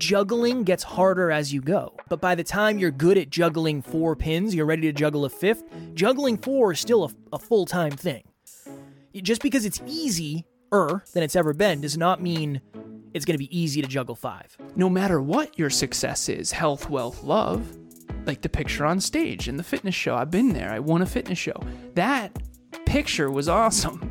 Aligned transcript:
juggling 0.00 0.64
gets 0.64 0.82
harder 0.82 1.30
as 1.30 1.52
you 1.52 1.60
go. 1.60 1.94
But 2.08 2.20
by 2.20 2.34
the 2.34 2.42
time 2.42 2.78
you're 2.78 2.90
good 2.90 3.18
at 3.18 3.30
juggling 3.30 3.82
four 3.82 4.16
pins, 4.16 4.54
you're 4.54 4.66
ready 4.66 4.82
to 4.82 4.92
juggle 4.92 5.24
a 5.24 5.30
fifth, 5.30 5.62
juggling 5.94 6.38
four 6.38 6.72
is 6.72 6.80
still 6.80 7.04
a, 7.04 7.10
a 7.34 7.38
full 7.38 7.66
time 7.66 7.92
thing. 7.92 8.24
Just 9.14 9.42
because 9.42 9.64
it's 9.64 9.80
easier 9.86 10.42
than 10.72 11.22
it's 11.22 11.36
ever 11.36 11.52
been 11.52 11.80
does 11.80 11.98
not 11.98 12.22
mean 12.22 12.60
it's 13.12 13.24
going 13.24 13.34
to 13.34 13.38
be 13.38 13.56
easy 13.56 13.82
to 13.82 13.88
juggle 13.88 14.14
five. 14.14 14.56
No 14.74 14.88
matter 14.88 15.20
what 15.20 15.58
your 15.58 15.70
success 15.70 16.28
is 16.28 16.52
health, 16.52 16.88
wealth, 16.88 17.22
love 17.22 17.76
like 18.26 18.42
the 18.42 18.48
picture 18.48 18.86
on 18.86 19.00
stage 19.00 19.48
in 19.48 19.56
the 19.56 19.62
fitness 19.62 19.94
show. 19.94 20.14
I've 20.14 20.30
been 20.30 20.52
there, 20.52 20.70
I 20.70 20.78
won 20.78 21.02
a 21.02 21.06
fitness 21.06 21.38
show. 21.38 21.60
That 21.94 22.36
picture 22.86 23.30
was 23.30 23.48
awesome. 23.48 24.10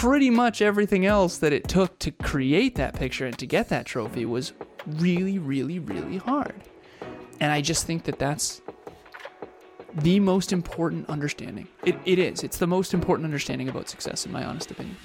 Pretty 0.00 0.28
much 0.28 0.60
everything 0.60 1.06
else 1.06 1.38
that 1.38 1.54
it 1.54 1.68
took 1.68 1.98
to 2.00 2.10
create 2.10 2.74
that 2.74 2.94
picture 2.94 3.24
and 3.24 3.36
to 3.38 3.46
get 3.46 3.70
that 3.70 3.86
trophy 3.86 4.26
was 4.26 4.52
really, 4.86 5.38
really, 5.38 5.78
really 5.78 6.18
hard. 6.18 6.54
And 7.40 7.50
I 7.50 7.62
just 7.62 7.86
think 7.86 8.04
that 8.04 8.18
that's 8.18 8.60
the 9.94 10.20
most 10.20 10.52
important 10.52 11.08
understanding. 11.08 11.66
It, 11.82 11.96
it 12.04 12.18
is. 12.18 12.44
It's 12.44 12.58
the 12.58 12.66
most 12.66 12.92
important 12.92 13.24
understanding 13.24 13.70
about 13.70 13.88
success, 13.88 14.26
in 14.26 14.32
my 14.32 14.44
honest 14.44 14.70
opinion. 14.70 14.98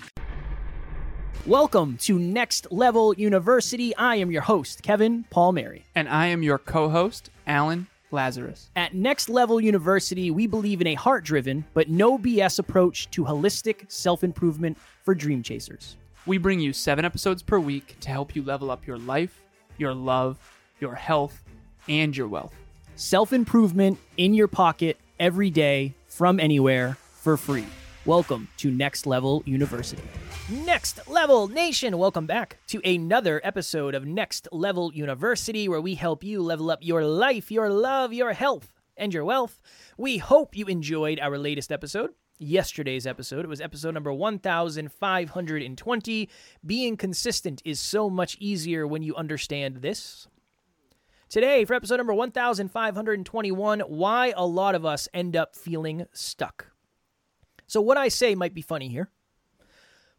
Welcome 1.46 1.96
to 2.02 2.20
Next 2.20 2.70
Level 2.70 3.14
University. 3.14 3.96
I 3.96 4.18
am 4.18 4.30
your 4.30 4.42
host, 4.42 4.84
Kevin 4.84 5.24
Palmieri. 5.30 5.86
And 5.96 6.10
I 6.10 6.28
am 6.28 6.44
your 6.44 6.58
co 6.58 6.90
host, 6.90 7.30
Alan 7.48 7.88
Lazaros. 8.12 8.70
At 8.76 8.94
Next 8.94 9.30
Level 9.30 9.60
University, 9.60 10.32
we 10.32 10.48
believe 10.48 10.82
in 10.82 10.88
a 10.88 10.94
heart 10.94 11.24
driven, 11.24 11.66
but 11.74 11.90
no 11.90 12.18
BS 12.18 12.60
approach 12.60 13.10
to 13.12 13.24
holistic 13.24 13.92
self 13.92 14.24
improvement 14.24 14.78
for 15.04 15.16
dream 15.16 15.42
chasers. 15.44 15.98
We 16.26 16.38
bring 16.38 16.60
you 16.60 16.72
seven 16.72 17.04
episodes 17.04 17.42
per 17.42 17.60
week 17.60 17.98
to 18.02 18.10
help 18.10 18.36
you 18.36 18.44
level 18.44 18.70
up 18.70 18.86
your 18.86 18.98
life, 18.98 19.42
your 19.78 19.94
love, 19.94 20.38
your 20.80 20.96
health, 20.96 21.44
and 21.90 22.16
your 22.16 22.28
wealth. 22.28 22.54
Self 22.96 23.34
improvement 23.34 23.98
in 24.18 24.34
your 24.34 24.48
pocket 24.48 24.98
every 25.20 25.50
day 25.50 25.96
from 26.08 26.40
anywhere 26.40 26.98
for 27.14 27.38
free. 27.38 27.66
Welcome 28.06 28.48
to 28.58 28.70
Next 28.70 29.06
Level 29.08 29.44
University. 29.46 30.04
Next 30.52 31.08
Level 31.08 31.48
Nation, 31.48 31.98
welcome 31.98 32.26
back 32.26 32.58
to 32.68 32.82
another 32.84 33.40
episode 33.42 33.96
of 33.96 34.06
Next 34.06 34.50
Level 34.52 34.94
University, 34.94 35.70
where 35.70 35.80
we 35.80 35.96
help 35.96 36.26
you 36.26 36.42
level 36.42 36.70
up 36.70 36.80
your 36.82 37.06
life, 37.06 37.50
your 37.50 37.70
love, 37.70 38.12
your 38.12 38.34
health, 38.34 38.74
and 38.98 39.14
your 39.14 39.24
wealth. 39.24 39.62
We 39.98 40.18
hope 40.18 40.58
you 40.58 40.66
enjoyed 40.66 41.22
our 41.22 41.38
latest 41.38 41.72
episode. 41.72 42.10
Yesterday's 42.38 43.08
episode. 43.08 43.46
It 43.46 43.48
was 43.48 43.62
episode 43.62 43.94
number 43.94 44.12
1520. 44.12 46.30
Being 46.66 46.98
consistent 46.98 47.62
is 47.64 47.80
so 47.80 48.10
much 48.10 48.36
easier 48.42 48.86
when 48.86 49.04
you 49.04 49.16
understand 49.16 49.78
this. 49.78 50.28
Today, 51.30 51.64
for 51.64 51.76
episode 51.76 51.96
number 51.96 52.14
1521, 52.14 53.80
why 53.80 54.34
a 54.36 54.46
lot 54.46 54.76
of 54.76 54.86
us 54.86 55.08
end 55.14 55.38
up 55.38 55.56
feeling 55.56 56.08
stuck. 56.12 56.74
So, 57.68 57.80
what 57.80 57.96
I 57.96 58.10
say 58.10 58.36
might 58.36 58.54
be 58.54 58.62
funny 58.62 58.90
here. 58.90 59.10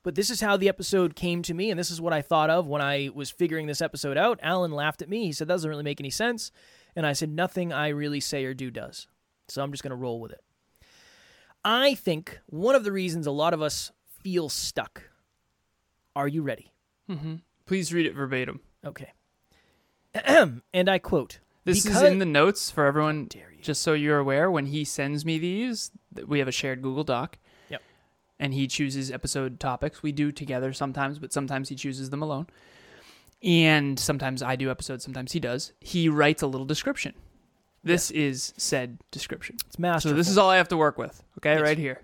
But 0.03 0.17
this 0.17 0.31
is 0.31 0.41
how 0.41 0.57
the 0.57 0.69
episode 0.69 1.15
came 1.15 1.43
to 1.43 1.55
me, 1.55 1.71
and 1.71 1.79
this 1.79 1.91
is 1.91 2.01
what 2.01 2.13
I 2.13 2.23
thought 2.23 2.51
of 2.51 2.67
when 2.67 2.83
I 2.83 3.11
was 3.15 3.31
figuring 3.31 3.67
this 3.67 3.81
episode 3.81 4.17
out. 4.17 4.41
Alan 4.43 4.73
laughed 4.73 5.01
at 5.01 5.09
me. 5.09 5.27
He 5.27 5.33
said, 5.33 5.49
That 5.49 5.55
doesn't 5.55 5.71
really 5.71 5.85
make 5.85 6.01
any 6.01 6.11
sense. 6.11 6.51
And 6.97 7.07
I 7.07 7.13
said, 7.13 7.31
Nothing 7.31 7.73
I 7.73 7.89
really 7.89 8.21
say 8.21 8.45
or 8.45 8.55
do 8.55 8.71
does. 8.71 9.07
So 9.49 9.63
I'm 9.63 9.71
just 9.71 9.83
going 9.83 9.91
to 9.91 9.97
roll 9.97 10.21
with 10.21 10.33
it. 10.33 10.43
I 11.65 11.95
think 11.95 12.41
one 12.47 12.75
of 12.75 12.83
the 12.83 12.93
reasons 12.93 13.27
a 13.27 13.31
lot 13.31 13.55
of 13.55 13.63
us 13.63 13.93
feel 14.23 14.49
stuck. 14.49 15.03
Are 16.17 16.29
you 16.29 16.43
ready? 16.43 16.73
Mm-hmm. 17.09 17.37
Please 17.67 17.93
read 17.93 18.07
it 18.07 18.15
verbatim. 18.15 18.61
Okay. 18.85 19.13
and 20.75 20.89
I 20.89 20.99
quote 20.99 21.39
This 21.65 21.87
is 21.87 22.03
in 22.03 22.19
the 22.19 22.27
notes 22.27 22.71
for 22.71 22.87
everyone, 22.87 23.29
just 23.61 23.83
so 23.83 23.93
you're 23.93 24.19
aware. 24.19 24.51
When 24.51 24.67
he 24.67 24.85
sends 24.85 25.25
me 25.25 25.39
these, 25.39 25.93
we 26.27 26.41
have 26.41 26.49
a 26.49 26.53
shared 26.53 26.83
Google 26.83 27.05
Doc 27.05 27.39
and 28.39 28.55
he 28.55 28.67
chooses 28.67 29.11
episode 29.11 29.61
topics. 29.61 30.03
We 30.03 30.13
do 30.13 30.33
together 30.33 30.73
sometimes, 30.73 31.19
but 31.19 31.33
sometimes 31.33 31.69
he 31.69 31.75
chooses 31.75 32.11
them 32.11 32.23
alone. 32.23 32.47
And 33.43 33.99
sometimes 33.99 34.43
I 34.43 34.57
do 34.57 34.71
episodes, 34.71 35.05
sometimes 35.05 35.33
he 35.33 35.41
does. 35.41 35.73
He 35.81 36.09
writes 36.09 36.43
a 36.43 36.47
little 36.47 36.67
description. 36.67 37.15
This 37.85 38.11
yes. 38.11 38.17
is 38.17 38.55
said 38.57 38.99
description. 39.11 39.57
It's 39.67 39.79
masterful. 39.79 40.13
So 40.13 40.17
this 40.17 40.29
is 40.29 40.39
all 40.39 40.51
I 40.51 40.57
have 40.57 40.69
to 40.69 40.77
work 40.77 40.99
with. 40.99 41.23
Okay, 41.39 41.55
yes. 41.55 41.63
right 41.63 41.79
here. 41.79 42.03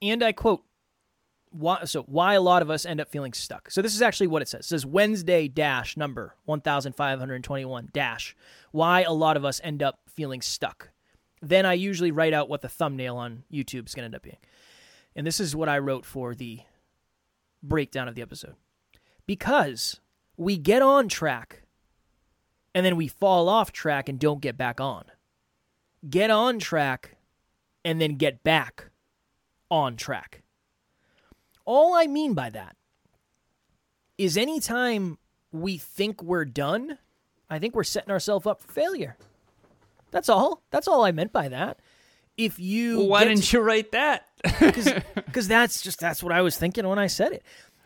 And 0.00 0.22
I 0.22 0.32
quote 0.32 0.62
why, 1.50 1.84
so 1.84 2.02
why 2.02 2.34
a 2.34 2.40
lot 2.40 2.62
of 2.62 2.70
us 2.70 2.86
end 2.86 3.00
up 3.00 3.08
feeling 3.08 3.32
stuck. 3.32 3.70
So 3.70 3.82
this 3.82 3.94
is 3.94 4.02
actually 4.02 4.28
what 4.28 4.42
it 4.42 4.48
says. 4.48 4.60
It 4.60 4.68
says 4.68 4.86
Wednesday 4.86 5.48
dash 5.48 5.96
number 5.96 6.34
1521 6.44 7.88
dash 7.92 8.36
why 8.70 9.02
a 9.02 9.12
lot 9.12 9.36
of 9.36 9.44
us 9.44 9.60
end 9.64 9.82
up 9.82 9.98
feeling 10.08 10.40
stuck. 10.40 10.90
Then 11.40 11.66
I 11.66 11.74
usually 11.74 12.10
write 12.10 12.34
out 12.34 12.48
what 12.48 12.62
the 12.62 12.68
thumbnail 12.68 13.16
on 13.16 13.44
YouTube 13.52 13.86
is 13.86 13.94
going 13.94 14.02
to 14.02 14.06
end 14.06 14.14
up 14.14 14.22
being. 14.22 14.38
And 15.18 15.26
this 15.26 15.40
is 15.40 15.56
what 15.56 15.68
I 15.68 15.80
wrote 15.80 16.04
for 16.04 16.32
the 16.32 16.60
breakdown 17.60 18.06
of 18.06 18.14
the 18.14 18.22
episode. 18.22 18.54
Because 19.26 19.98
we 20.36 20.56
get 20.56 20.80
on 20.80 21.08
track 21.08 21.64
and 22.72 22.86
then 22.86 22.94
we 22.94 23.08
fall 23.08 23.48
off 23.48 23.72
track 23.72 24.08
and 24.08 24.20
don't 24.20 24.40
get 24.40 24.56
back 24.56 24.80
on. 24.80 25.06
Get 26.08 26.30
on 26.30 26.60
track 26.60 27.16
and 27.84 28.00
then 28.00 28.14
get 28.14 28.44
back 28.44 28.90
on 29.72 29.96
track. 29.96 30.44
All 31.64 31.94
I 31.94 32.06
mean 32.06 32.34
by 32.34 32.48
that 32.50 32.76
is 34.18 34.36
anytime 34.36 35.18
we 35.50 35.78
think 35.78 36.22
we're 36.22 36.44
done, 36.44 36.96
I 37.50 37.58
think 37.58 37.74
we're 37.74 37.82
setting 37.82 38.12
ourselves 38.12 38.46
up 38.46 38.60
for 38.60 38.70
failure. 38.70 39.16
That's 40.12 40.28
all. 40.28 40.62
That's 40.70 40.86
all 40.86 41.04
I 41.04 41.10
meant 41.10 41.32
by 41.32 41.48
that 41.48 41.80
if 42.38 42.60
you 42.60 42.98
well, 42.98 43.08
why 43.08 43.24
didn't 43.24 43.42
to, 43.42 43.56
you 43.58 43.62
write 43.62 43.92
that? 43.92 44.27
Because 44.42 45.48
that's 45.48 45.82
just 45.82 46.00
that's 46.00 46.22
what 46.22 46.32
I 46.32 46.42
was 46.42 46.56
thinking 46.56 46.86
when 46.86 46.98
I 46.98 47.06
said 47.06 47.32
it. 47.32 47.42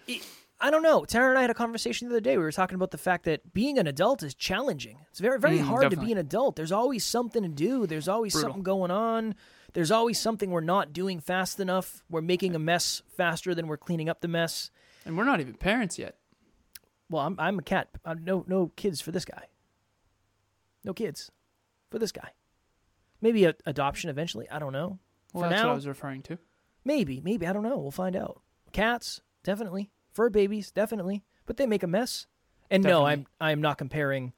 it. 0.07 0.23
I 0.61 0.71
don't 0.71 0.83
know. 0.85 1.05
Tara 1.05 1.31
and 1.31 1.39
I 1.39 1.41
had 1.41 1.51
a 1.51 1.55
conversation 1.55 2.09
the 2.09 2.15
other 2.15 2.21
day. 2.21 2.37
We 2.37 2.45
were 2.45 2.53
talking 2.53 2.77
about 2.77 2.93
the 2.93 2.99
fact 2.99 3.25
that 3.25 3.53
being 3.53 3.79
an 3.79 3.89
adult 3.89 4.23
is 4.23 4.35
challenging. 4.35 4.99
It's 5.11 5.19
very 5.19 5.39
very 5.39 5.59
mm, 5.59 5.62
hard 5.62 5.83
definitely. 5.83 6.05
to 6.05 6.07
be 6.07 6.12
an 6.12 6.19
adult. 6.19 6.57
There's 6.57 6.73
always 6.73 7.05
something 7.05 7.43
to 7.43 7.49
do. 7.49 7.87
There's 7.87 8.09
always 8.09 8.33
Brutal. 8.33 8.51
something 8.51 8.62
going 8.62 8.91
on. 8.91 9.35
There's 9.73 9.91
always 9.91 10.21
something 10.21 10.51
we're 10.51 10.61
not 10.61 10.93
doing 10.93 11.19
fast 11.19 11.59
enough. 11.59 12.05
We're 12.11 12.21
making 12.21 12.55
a 12.55 12.59
mess 12.59 13.03
faster 13.17 13.55
than 13.55 13.67
we're 13.67 13.79
cleaning 13.79 14.09
up 14.09 14.21
the 14.21 14.29
mess. 14.29 14.71
And 15.05 15.17
we're 15.17 15.25
not 15.25 15.41
even 15.41 15.55
parents 15.55 15.99
yet. 15.99 16.17
Well, 17.11 17.27
I'm 17.27 17.35
I'm 17.39 17.59
a 17.59 17.62
cat. 17.62 17.89
I'm 18.05 18.25
no 18.25 18.45
no 18.47 18.71
kids 18.77 19.01
for 19.01 19.11
this 19.11 19.25
guy. 19.25 19.49
No 20.85 20.93
kids 20.93 21.31
for 21.91 21.99
this 21.99 22.12
guy. 22.12 22.31
Maybe 23.21 23.45
a, 23.45 23.55
adoption 23.67 24.11
eventually. 24.11 24.49
I 24.51 24.59
don't 24.59 24.73
know. 24.73 24.99
Well, 25.32 25.44
For 25.44 25.50
that's 25.50 25.62
now, 25.62 25.69
what 25.69 25.72
I 25.72 25.76
was 25.76 25.88
referring 25.88 26.22
to. 26.22 26.38
Maybe, 26.84 27.20
maybe 27.22 27.47
I 27.47 27.53
don't 27.53 27.62
know. 27.62 27.78
We'll 27.78 27.91
find 27.91 28.16
out. 28.16 28.43
Cats, 28.72 29.20
definitely. 29.44 29.91
Fur 30.12 30.31
babies, 30.31 30.70
definitely. 30.70 31.25
But 31.47 31.56
they 31.56 31.66
make 31.66 31.82
a 31.82 31.87
mess. 31.87 32.26
And 32.70 32.82
definitely. 32.82 33.03
no, 33.03 33.06
I'm 33.06 33.26
I'm 33.41 33.60
not 33.60 33.78
comparing 33.78 34.32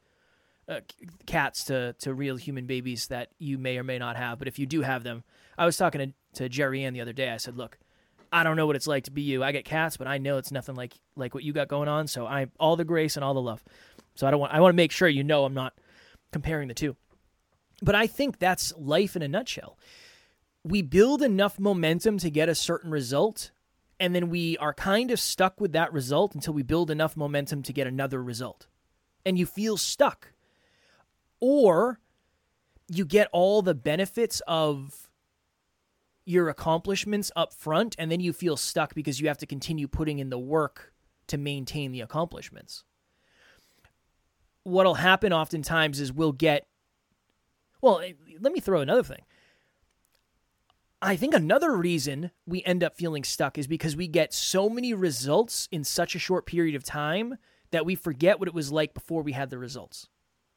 uh, 0.69 0.81
cats 1.27 1.65
to 1.65 1.94
to 2.00 2.15
real 2.15 2.37
human 2.37 2.66
babies 2.66 3.09
that 3.09 3.31
you 3.38 3.59
may 3.59 3.78
or 3.78 3.84
may 3.84 3.99
not 3.99 4.16
have. 4.16 4.38
But 4.38 4.49
if 4.49 4.59
you 4.59 4.66
do 4.66 4.82
have 4.82 5.05
them, 5.05 5.22
I 5.56 5.66
was 5.66 5.77
talking 5.77 6.15
to, 6.32 6.43
to 6.43 6.49
Jerry 6.49 6.84
Ann 6.84 6.94
the 6.94 7.00
other 7.00 7.12
day. 7.12 7.31
I 7.31 7.37
said, 7.37 7.56
look, 7.56 7.78
I 8.32 8.43
don't 8.43 8.56
know 8.56 8.66
what 8.66 8.76
it's 8.76 8.88
like 8.88 9.05
to 9.05 9.12
be 9.12 9.22
you. 9.22 9.44
I 9.44 9.53
get 9.53 9.65
cats, 9.65 9.97
but 9.97 10.09
I 10.09 10.19
know 10.19 10.38
it's 10.38 10.50
nothing 10.50 10.75
like 10.75 10.94
like 11.16 11.34
what 11.34 11.44
you 11.44 11.53
got 11.53 11.69
going 11.69 11.88
on. 11.88 12.09
So 12.09 12.26
I 12.26 12.49
all 12.59 12.76
the 12.76 12.84
grace 12.84 13.16
and 13.16 13.25
all 13.25 13.34
the 13.34 13.43
love. 13.43 13.62
So 14.16 14.26
I 14.26 14.31
don't 14.31 14.41
want 14.41 14.53
I 14.53 14.61
want 14.61 14.72
to 14.72 14.76
make 14.76 14.91
sure 14.91 15.09
you 15.09 15.22
know 15.22 15.44
I'm 15.44 15.55
not 15.55 15.75
comparing 16.32 16.69
the 16.69 16.75
two. 16.75 16.97
But 17.82 17.94
I 17.94 18.06
think 18.06 18.38
that's 18.38 18.72
life 18.76 19.15
in 19.15 19.22
a 19.22 19.28
nutshell. 19.28 19.78
We 20.65 20.83
build 20.83 21.23
enough 21.23 21.61
momentum 21.61 22.19
to 22.19 22.31
get 22.31 22.49
a 22.49 22.55
certain 22.55 22.91
result, 22.91 23.51
and 24.01 24.15
then 24.15 24.31
we 24.31 24.57
are 24.59 24.73
kind 24.73 25.11
of 25.11 25.21
stuck 25.21 25.61
with 25.61 25.73
that 25.73 25.93
result 25.93 26.35
until 26.35 26.55
we 26.55 26.63
build 26.63 26.91
enough 26.91 27.17
momentum 27.17 27.63
to 27.65 27.73
get 27.73 27.87
another 27.87 28.23
result. 28.23 28.67
And 29.27 29.39
you 29.39 29.47
feel 29.47 29.77
stuck. 29.77 30.33
Or 31.41 32.00
you 32.88 33.05
get 33.05 33.29
all 33.33 33.62
the 33.62 33.75
benefits 33.75 34.41
of 34.47 35.11
your 36.25 36.49
accomplishments 36.49 37.31
up 37.37 37.53
front, 37.53 37.94
and 37.99 38.11
then 38.11 38.21
you 38.21 38.33
feel 38.33 38.56
stuck 38.56 38.94
because 38.94 39.21
you 39.21 39.29
have 39.29 39.38
to 39.38 39.47
continue 39.47 39.87
putting 39.87 40.19
in 40.19 40.31
the 40.31 40.38
work 40.38 40.94
to 41.27 41.37
maintain 41.37 41.93
the 41.93 42.00
accomplishments. 42.00 42.85
What'll 44.62 44.94
happen 44.94 45.33
oftentimes 45.33 46.00
is 46.00 46.12
we'll 46.12 46.33
get 46.33 46.67
well, 47.83 48.00
let 48.41 48.55
me 48.55 48.61
throw 48.61 48.81
another 48.81 49.03
thing. 49.03 49.21
I 51.05 51.17
think 51.17 51.35
another 51.35 51.77
reason 51.77 52.31
we 52.47 52.65
end 52.65 52.83
up 52.83 52.97
feeling 52.97 53.25
stuck 53.25 53.59
is 53.59 53.67
because 53.67 53.95
we 53.95 54.09
get 54.09 54.33
so 54.33 54.71
many 54.71 54.95
results 54.95 55.69
in 55.71 55.85
such 55.85 56.15
a 56.15 56.19
short 56.19 56.47
period 56.47 56.75
of 56.75 56.83
time 56.83 57.37
that 57.73 57.85
we 57.85 57.95
forget 57.95 58.39
what 58.39 58.49
it 58.49 58.55
was 58.55 58.73
like 58.73 58.95
before 58.95 59.23
we 59.23 59.33
had 59.33 59.51
the 59.51 59.59
results. 59.59 60.09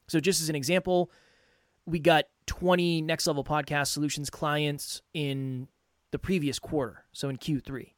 So, 0.08 0.20
just 0.20 0.40
as 0.40 0.48
an 0.48 0.56
example, 0.56 1.10
we 1.84 1.98
got 1.98 2.24
20 2.46 3.02
next 3.02 3.26
level 3.26 3.44
podcast 3.44 3.88
solutions 3.88 4.30
clients 4.30 5.02
in 5.12 5.68
the 6.12 6.18
previous 6.18 6.58
quarter, 6.58 7.04
so 7.12 7.28
in 7.28 7.36
Q3. 7.36 7.92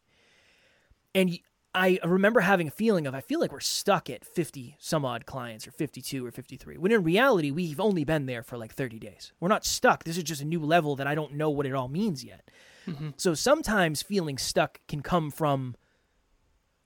And 1.15 1.39
I 1.73 2.01
remember 2.05 2.41
having 2.41 2.67
a 2.67 2.73
feeling 2.73 3.07
of 3.07 3.15
I 3.15 3.21
feel 3.21 3.39
like 3.39 3.53
we're 3.53 3.61
stuck 3.61 4.11
at 4.11 4.25
50 4.25 4.77
some 4.81 5.05
odd 5.05 5.25
clients 5.25 5.69
or 5.69 5.71
52 5.71 6.27
or 6.27 6.33
53. 6.33 6.79
When 6.79 6.91
in 6.91 7.05
reality, 7.05 7.53
we've 7.53 7.79
only 7.79 8.05
been 8.05 8.27
there 8.27 8.43
for 8.43 8.59
like 8.59 8.75
30 8.75 8.99
days. 8.99 9.33
We're 9.39 9.49
not 9.49 9.65
stuck. 9.65 10.03
This 10.03 10.17
is 10.17 10.25
just 10.25 10.43
a 10.43 10.47
new 10.47 10.61
level 10.61 10.97
that 10.97 11.07
I 11.07 11.15
don't 11.15 11.35
know 11.35 11.51
what 11.51 11.67
it 11.67 11.75
all 11.75 11.89
means 11.89 12.25
yet. 12.25 12.51
Mm-hmm. 12.89 13.11
So 13.17 13.35
sometimes 13.35 14.03
feeling 14.03 14.37
stuck 14.37 14.81
can 14.89 15.01
come 15.01 15.31
from 15.31 15.77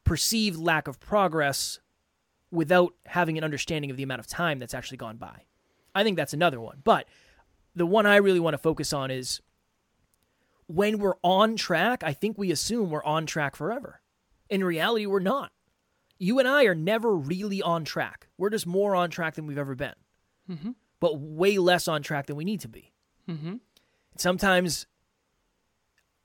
perceived 0.05 0.59
lack 0.59 0.87
of 0.87 1.01
progress 1.01 1.79
without 2.51 2.95
having 3.07 3.39
an 3.39 3.45
understanding 3.45 3.91
of 3.91 3.97
the 3.97 4.03
amount 4.03 4.21
of 4.21 4.27
time 4.27 4.59
that's 4.59 4.75
actually 4.75 4.99
gone 4.99 5.17
by. 5.17 5.45
I 5.95 6.03
think 6.05 6.19
that's 6.19 6.35
another 6.35 6.61
one. 6.61 6.81
But 6.85 7.07
the 7.75 7.87
one 7.87 8.05
I 8.05 8.17
really 8.17 8.41
want 8.41 8.55
to 8.55 8.59
focus 8.59 8.93
on 8.93 9.11
is 9.11 9.41
when 10.67 10.99
we're 10.99 11.17
on 11.23 11.57
track, 11.57 12.03
I 12.05 12.13
think 12.13 12.37
we 12.37 12.51
assume 12.51 12.91
we're 12.91 13.05
on 13.05 13.25
track 13.25 13.57
forever. 13.57 14.01
In 14.49 14.63
reality, 14.65 15.07
we're 15.07 15.21
not. 15.21 15.53
You 16.19 16.39
and 16.39 16.47
I 16.47 16.65
are 16.65 16.75
never 16.75 17.15
really 17.15 17.61
on 17.63 17.85
track. 17.85 18.29
We're 18.39 18.51
just 18.51 18.67
more 18.67 18.95
on 18.95 19.11
track 19.11 19.35
than 19.35 19.47
we've 19.47 19.59
ever 19.59 19.75
been, 19.75 19.95
mm-hmm. 20.51 20.71
but 21.01 21.19
way 21.19 21.59
less 21.59 21.89
on 21.89 22.03
track 22.03 22.27
than 22.27 22.37
we 22.37 22.45
need 22.45 22.61
to 22.61 22.69
be. 22.69 22.93
Mm-hmm. 23.29 23.57
Sometimes 24.17 24.87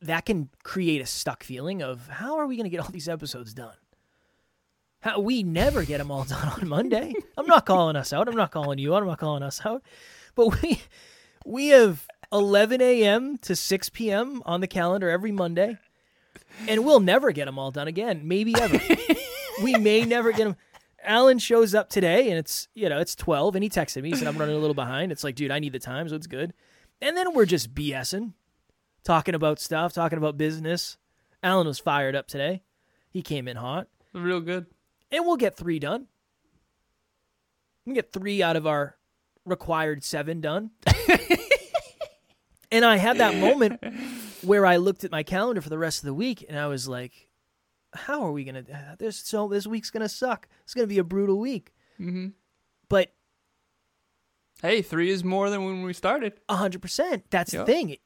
that 0.02 0.26
can 0.26 0.50
create 0.64 1.02
a 1.02 1.06
stuck 1.06 1.44
feeling 1.44 1.82
of 1.82 2.08
how 2.08 2.38
are 2.38 2.46
we 2.46 2.56
going 2.56 2.66
to 2.66 2.70
get 2.70 2.80
all 2.80 2.90
these 2.90 3.10
episodes 3.10 3.54
done? 3.54 3.76
How, 5.02 5.20
we 5.20 5.44
never 5.44 5.84
get 5.84 5.98
them 5.98 6.12
all 6.12 6.24
done 6.26 6.48
on 6.48 6.68
Monday. 6.68 7.14
I'm 7.38 7.48
not 7.48 7.66
calling 7.66 7.96
us 7.96 8.14
out. 8.14 8.28
I'm 8.28 8.36
not 8.36 8.52
calling 8.52 8.80
you 8.80 8.96
out. 8.96 9.02
I'm 9.02 9.08
not 9.08 9.20
calling 9.20 9.44
us 9.44 9.66
out. 9.66 9.84
But 10.36 10.62
we 10.62 10.82
we 11.46 11.68
have 11.70 12.06
11 12.32 12.82
a.m. 12.82 13.38
to 13.40 13.56
6 13.56 13.90
p.m. 13.90 14.42
on 14.46 14.62
the 14.62 14.68
calendar 14.68 15.10
every 15.10 15.32
Monday 15.32 15.78
and 16.68 16.84
we'll 16.84 17.00
never 17.00 17.32
get 17.32 17.46
them 17.46 17.60
all 17.60 17.72
done 17.72 17.88
again. 17.88 18.28
Maybe 18.28 18.54
ever. 18.56 18.80
we 19.64 19.76
may 19.76 20.06
never 20.06 20.32
get 20.32 20.46
them. 20.46 20.56
Alan 21.04 21.40
shows 21.40 21.74
up 21.74 21.90
today, 21.90 22.30
and 22.30 22.38
it's 22.38 22.68
you 22.74 22.90
know 22.90 23.00
it's 23.00 23.16
twelve, 23.16 23.56
and 23.56 23.64
he 23.64 23.70
texted 23.70 24.02
me. 24.02 24.10
He 24.10 24.16
said 24.16 24.28
I'm 24.28 24.38
running 24.38 24.56
a 24.56 24.60
little 24.60 24.74
behind. 24.74 25.12
It's 25.12 25.24
like, 25.24 25.36
dude, 25.36 25.52
I 25.52 25.60
need 25.60 25.74
the 25.74 25.80
time, 25.80 26.10
so 26.10 26.16
it's 26.16 26.28
good. 26.28 26.54
And 27.02 27.16
then 27.16 27.34
we're 27.34 27.46
just 27.46 27.74
BSing, 27.74 28.34
talking 29.04 29.36
about 29.36 29.60
stuff, 29.60 29.94
talking 29.94 30.18
about 30.18 30.38
business. 30.38 30.98
Alan 31.42 31.68
was 31.68 31.80
fired 31.80 32.16
up 32.16 32.28
today. 32.28 32.64
He 33.10 33.22
came 33.22 33.48
in 33.48 33.58
hot, 33.58 33.88
real 34.14 34.42
good, 34.42 34.66
and 35.12 35.26
we'll 35.26 35.38
get 35.38 35.56
three 35.56 35.80
done. 35.80 36.08
We 37.86 37.94
get 37.94 38.12
three 38.12 38.44
out 38.44 38.56
of 38.56 38.68
our 38.68 38.98
required 39.46 40.04
seven 40.04 40.42
done. 40.42 40.72
and 42.72 42.86
I 42.86 42.98
had 42.98 43.18
that 43.18 43.36
moment 43.36 43.82
where 44.44 44.66
I 44.66 44.78
looked 44.78 45.04
at 45.04 45.12
my 45.12 45.24
calendar 45.24 45.62
for 45.62 45.70
the 45.70 45.78
rest 45.78 46.00
of 46.00 46.06
the 46.06 46.14
week 46.14 46.46
and 46.48 46.58
I 46.58 46.68
was 46.68 46.88
like, 46.88 47.30
how 47.94 48.22
are 48.24 48.32
we 48.32 48.44
gonna? 48.44 48.64
This 48.98 49.18
so 49.18 49.48
this 49.48 49.66
week's 49.66 49.90
gonna 49.90 50.10
suck. 50.10 50.48
It's 50.64 50.74
gonna 50.74 50.88
be 50.88 51.00
a 51.00 51.04
brutal 51.04 51.40
week. 51.40 51.74
Mm-hmm. 52.00 52.28
But 52.88 53.14
hey, 54.62 54.82
three 54.82 55.10
is 55.10 55.24
more 55.24 55.50
than 55.50 55.66
when 55.66 55.84
we 55.84 55.94
started. 55.94 56.34
hundred 56.50 56.82
percent. 56.82 57.26
That's 57.30 57.54
yep. 57.54 57.66
the 57.66 57.72
thing. 57.72 57.98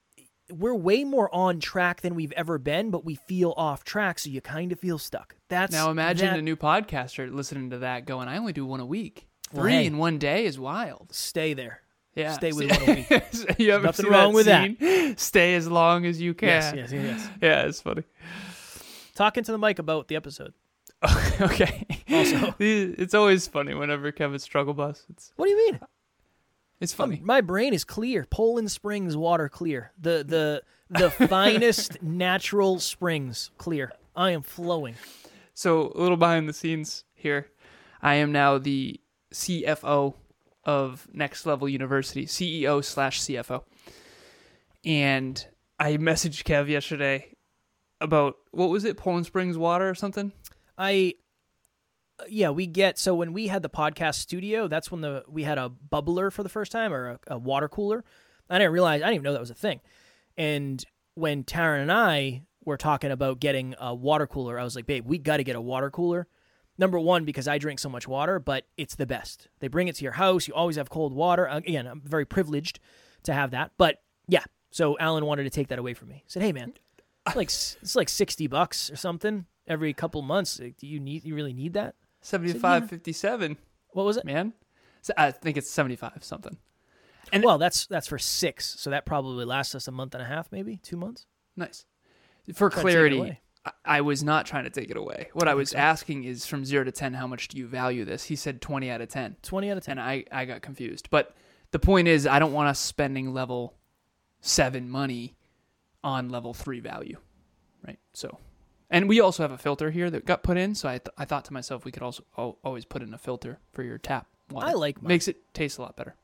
We're 0.50 0.76
way 0.76 1.04
more 1.04 1.34
on 1.34 1.60
track 1.60 2.02
than 2.02 2.16
we've 2.16 2.34
ever 2.34 2.58
been, 2.58 2.92
but 2.92 3.06
we 3.06 3.16
feel 3.16 3.54
off 3.56 3.84
track, 3.84 4.20
so 4.20 4.30
you 4.30 4.42
kind 4.42 4.72
of 4.72 4.80
feel 4.80 4.98
stuck. 4.98 5.36
That's 5.50 5.72
now 5.72 5.90
imagine 5.90 6.28
that, 6.28 6.40
a 6.40 6.42
new 6.42 6.56
podcaster 6.56 7.34
listening 7.34 7.70
to 7.72 7.80
that 7.80 8.06
going, 8.06 8.28
"I 8.28 8.38
only 8.38 8.54
do 8.54 8.66
one 8.66 8.80
a 8.80 8.86
week. 8.86 9.28
Three 9.50 9.62
well, 9.62 9.70
hey, 9.70 9.86
in 9.86 9.98
one 9.98 10.18
day 10.18 10.46
is 10.46 10.60
wild." 10.60 11.14
Stay 11.14 11.54
there. 11.54 11.83
Yeah, 12.16 12.34
stay 12.34 12.52
with 12.52 12.70
one 12.70 12.82
a 12.90 12.94
week. 12.94 13.60
you 13.60 13.72
haven't 13.72 13.86
Nothing 13.86 14.06
wrong 14.08 14.34
with 14.34 14.46
scene? 14.46 14.78
that. 14.80 15.20
Stay 15.20 15.56
as 15.56 15.68
long 15.68 16.06
as 16.06 16.22
you 16.22 16.34
can. 16.34 16.50
Yes, 16.50 16.74
yes, 16.76 16.92
yes. 16.92 17.30
Yeah, 17.42 17.62
it's 17.64 17.82
funny. 17.82 18.04
Talking 19.16 19.44
to 19.44 19.52
the 19.52 19.58
mic 19.58 19.80
about 19.80 20.08
the 20.08 20.16
episode. 20.16 20.54
okay. 21.42 21.86
Also, 22.12 22.56
it's 22.60 23.14
always 23.14 23.48
funny 23.48 23.74
whenever 23.74 24.12
Kevin 24.12 24.40
struggle 24.40 24.74
bus. 24.74 25.06
It's 25.10 25.34
what 25.36 25.46
do 25.46 25.52
you 25.52 25.58
mean? 25.58 25.80
It's 26.80 26.94
uh, 26.94 26.98
funny. 26.98 27.20
my 27.24 27.42
brain 27.42 27.74
is 27.74 27.84
clear. 27.84 28.26
Poland 28.30 28.72
Springs 28.72 29.18
water 29.18 29.50
clear. 29.50 29.92
The 30.00 30.24
the 30.24 30.64
the 30.90 31.10
finest 31.10 32.02
natural 32.02 32.80
springs 32.80 33.52
clear. 33.58 33.92
I 34.16 34.32
am 34.32 34.44
flowing. 34.44 34.96
So 35.54 35.92
a 35.96 36.00
little 36.00 36.18
behind 36.18 36.48
the 36.48 36.54
scenes 36.54 37.04
here. 37.14 37.48
I 38.02 38.16
am 38.16 38.32
now 38.32 38.58
the 38.58 39.00
CFO 39.34 40.14
of 40.66 41.08
Next 41.14 41.46
Level 41.46 41.68
University, 41.68 42.26
CEO 42.26 42.84
slash 42.84 43.22
CFO. 43.22 43.64
And 44.86 45.46
I 45.80 45.98
messaged 45.98 46.44
Kev 46.44 46.68
yesterday 46.68 47.36
about 48.02 48.36
what 48.52 48.70
was 48.70 48.86
it, 48.86 48.98
Poland 48.98 49.26
Springs 49.26 49.58
water 49.58 49.90
or 49.90 49.96
something? 49.96 50.32
I 50.78 51.16
uh, 52.20 52.26
yeah, 52.30 52.50
we 52.50 52.68
get 52.68 53.00
so 53.00 53.16
when 53.16 53.34
we 53.34 53.48
had 53.48 53.62
the 53.62 53.70
podcast 53.70 54.16
studio, 54.16 54.68
that's 54.68 54.92
when 54.92 55.02
the 55.02 55.24
we 55.28 55.44
had 55.44 55.58
a 55.58 55.72
bubbler 55.92 56.32
for 56.32 56.44
the 56.44 56.50
first 56.50 56.72
time 56.72 56.94
or 56.94 57.12
a, 57.12 57.20
a 57.28 57.38
water 57.38 57.68
cooler. 57.68 58.04
I 58.50 58.60
didn't 58.60 58.74
realize 58.74 59.02
I 59.02 59.06
didn't 59.06 59.16
even 59.16 59.24
know 59.24 59.34
that 59.34 59.40
was 59.40 59.50
a 59.50 59.56
thing. 59.56 59.82
And 60.38 60.84
when 61.16 61.44
Taryn 61.44 61.82
and 61.82 61.92
I 61.92 62.44
were 62.66 62.78
talking 62.78 63.12
about 63.12 63.40
getting 63.40 63.76
a 63.80 63.94
water 63.94 64.28
cooler, 64.28 64.60
I 64.60 64.64
was 64.64 64.76
like, 64.76 64.86
babe, 64.86 65.06
we 65.06 65.18
got 65.18 65.38
to 65.38 65.44
get 65.44 65.56
a 65.56 65.62
water 65.62 65.90
cooler 65.90 66.28
Number 66.78 67.00
one, 67.00 67.24
because 67.24 67.48
I 67.48 67.58
drink 67.60 67.80
so 67.80 67.90
much 67.90 68.08
water, 68.08 68.40
but 68.40 68.66
it's 68.78 68.96
the 68.96 69.06
best. 69.06 69.48
They 69.60 69.68
bring 69.68 69.88
it 69.88 69.96
to 69.98 70.04
your 70.04 70.14
house. 70.14 70.48
You 70.48 70.54
always 70.56 70.76
have 70.78 70.90
cold 70.90 71.14
water. 71.14 71.46
Again, 71.46 71.86
I'm 71.86 72.02
very 72.02 72.26
privileged 72.26 72.80
to 73.24 73.34
have 73.34 73.52
that. 73.52 73.74
But 73.78 74.02
yeah, 74.28 74.44
so 74.72 74.98
Alan 75.00 75.26
wanted 75.26 75.44
to 75.44 75.52
take 75.52 75.68
that 75.68 75.78
away 75.80 75.94
from 75.94 76.10
me. 76.10 76.24
He 76.26 76.30
said, 76.30 76.42
"Hey, 76.42 76.52
man, 76.52 76.74
it's 77.28 77.36
like 77.36 77.48
it's 77.82 77.96
like 77.96 78.10
sixty 78.10 78.48
bucks 78.48 78.90
or 78.90 78.96
something 78.96 79.46
every 79.68 79.94
couple 79.94 80.22
months. 80.24 80.58
Do 80.58 80.88
you 80.88 81.00
need 81.00 81.24
you 81.24 81.36
really 81.36 81.54
need 81.54 81.74
that?" 81.74 81.96
Seventy 82.22 82.54
five 82.54 82.90
fifty 82.90 83.14
seven. 83.14 83.58
What 83.90 84.06
was 84.06 84.18
it, 84.18 84.26
man? 84.26 84.54
I 85.18 85.32
think 85.32 85.58
it's 85.58 85.70
seventy 85.70 85.96
five 85.96 86.24
something. 86.24 86.58
And 87.32 87.44
well, 87.44 87.58
that's 87.58 87.86
that's 87.86 88.08
for 88.08 88.18
six, 88.18 88.80
so 88.80 88.90
that 88.90 89.06
probably 89.06 89.46
lasts 89.46 89.76
us 89.76 89.88
a 89.88 89.92
month 89.92 90.14
and 90.16 90.24
a 90.24 90.26
half, 90.26 90.52
maybe 90.52 90.78
two 90.78 90.98
months. 90.98 91.26
Nice. 91.56 91.86
For 92.54 92.70
clarity, 92.70 93.40
I 93.86 94.02
was 94.02 94.24
not 94.24 94.46
trying 94.46 94.66
to 94.66 94.70
take 94.70 94.90
it 94.90 94.98
away. 94.98 95.30
What 95.34 95.48
I, 95.48 95.52
I 95.52 95.54
was 95.54 95.70
so. 95.70 95.78
asking 95.78 96.26
is 96.26 96.46
from 96.46 96.66
zero 96.66 96.84
to 96.84 96.92
10, 96.92 97.14
how 97.14 97.28
much 97.28 97.48
do 97.48 97.58
you 97.58 97.68
value 97.68 98.04
this? 98.04 98.26
He 98.26 98.36
said 98.36 98.62
20 98.62 98.90
out 98.90 99.02
of 99.02 99.08
10. 99.08 99.38
20 99.42 99.72
out 99.72 99.78
of 99.78 99.84
10. 99.86 99.98
And 99.98 100.02
I, 100.02 100.26
I 100.32 100.46
got 100.46 100.62
confused. 100.62 101.08
But 101.10 101.36
the 101.72 101.80
point 101.80 102.08
is, 102.08 102.28
I 102.28 102.40
don't 102.40 102.52
want 102.52 102.68
us 102.68 102.80
spending 102.80 103.34
level 103.34 103.76
seven 104.42 104.90
money 104.90 105.36
on 106.04 106.30
level 106.30 106.54
three 106.54 106.82
value. 106.82 107.18
Right. 107.88 108.00
So, 108.14 108.38
and 108.90 109.08
we 109.08 109.22
also 109.22 109.44
have 109.44 109.52
a 109.52 109.58
filter 109.58 109.92
here 109.92 110.10
that 110.10 110.26
got 110.26 110.44
put 110.44 110.58
in. 110.58 110.76
So 110.76 110.90
I, 110.90 110.98
th- 110.98 111.14
I 111.18 111.24
thought 111.24 111.46
to 111.46 111.54
myself, 111.54 111.86
we 111.86 111.92
could 111.92 112.04
also 112.04 112.24
always 112.36 112.84
put 112.84 113.02
in 113.02 113.14
a 113.14 113.18
filter 113.18 113.60
for 113.72 113.84
your 113.84 113.98
tap 113.98 114.28
water. 114.52 114.68
I 114.68 114.74
like 114.74 115.02
mine. 115.02 115.08
Makes 115.08 115.30
it 115.30 115.54
taste 115.54 115.78
a 115.78 115.82
lot 115.82 115.96
better. 115.96 116.16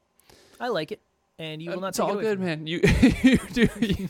I 0.60 0.68
like 0.68 0.92
it 0.92 1.02
and 1.40 1.62
you 1.62 1.72
will 1.72 1.80
not. 1.80 1.90
It's 1.90 2.00
all 2.00 2.16
good, 2.16 2.40
man. 2.40 2.68
You 2.68 2.82
you 3.24 3.40
do 3.54 3.70
you. 3.80 4.08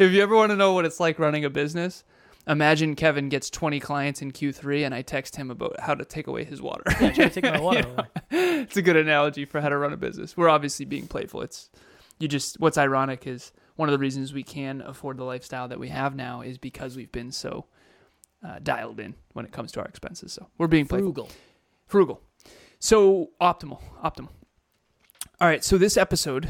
if 0.00 0.12
you 0.12 0.22
ever 0.22 0.34
want 0.34 0.50
to 0.50 0.56
know 0.56 0.72
what 0.72 0.84
it's 0.84 0.98
like 0.98 1.18
running 1.18 1.44
a 1.44 1.50
business, 1.50 2.02
imagine 2.48 2.96
Kevin 2.96 3.28
gets 3.28 3.50
20 3.50 3.78
clients 3.78 4.22
in 4.22 4.32
Q3, 4.32 4.86
and 4.86 4.94
I 4.94 5.02
text 5.02 5.36
him 5.36 5.50
about 5.50 5.78
how 5.78 5.94
to 5.94 6.04
take 6.04 6.26
away 6.26 6.44
his 6.44 6.60
water. 6.60 6.82
Yeah, 7.00 7.12
try 7.12 7.28
to 7.28 7.30
take 7.30 7.44
my 7.44 7.60
water. 7.60 8.08
yeah. 8.30 8.62
It's 8.62 8.76
a 8.76 8.82
good 8.82 8.96
analogy 8.96 9.44
for 9.44 9.60
how 9.60 9.68
to 9.68 9.76
run 9.76 9.92
a 9.92 9.96
business. 9.96 10.36
We're 10.36 10.48
obviously 10.48 10.86
being 10.86 11.06
playful. 11.06 11.42
It's 11.42 11.70
you 12.18 12.26
just. 12.26 12.58
What's 12.58 12.78
ironic 12.78 13.26
is 13.26 13.52
one 13.76 13.88
of 13.88 13.92
the 13.92 13.98
reasons 13.98 14.32
we 14.32 14.42
can 14.42 14.80
afford 14.80 15.18
the 15.18 15.24
lifestyle 15.24 15.68
that 15.68 15.78
we 15.78 15.90
have 15.90 16.16
now 16.16 16.40
is 16.40 16.58
because 16.58 16.96
we've 16.96 17.12
been 17.12 17.30
so 17.30 17.66
uh, 18.44 18.58
dialed 18.62 18.98
in 18.98 19.14
when 19.34 19.44
it 19.44 19.52
comes 19.52 19.70
to 19.72 19.80
our 19.80 19.86
expenses. 19.86 20.32
So 20.32 20.48
we're 20.56 20.66
being 20.66 20.86
playful. 20.86 21.12
frugal. 21.12 21.30
Frugal. 21.86 22.22
So 22.80 23.30
optimal, 23.40 23.80
optimal. 24.02 24.30
All 25.40 25.46
right, 25.46 25.62
so 25.62 25.78
this 25.78 25.96
episode, 25.96 26.48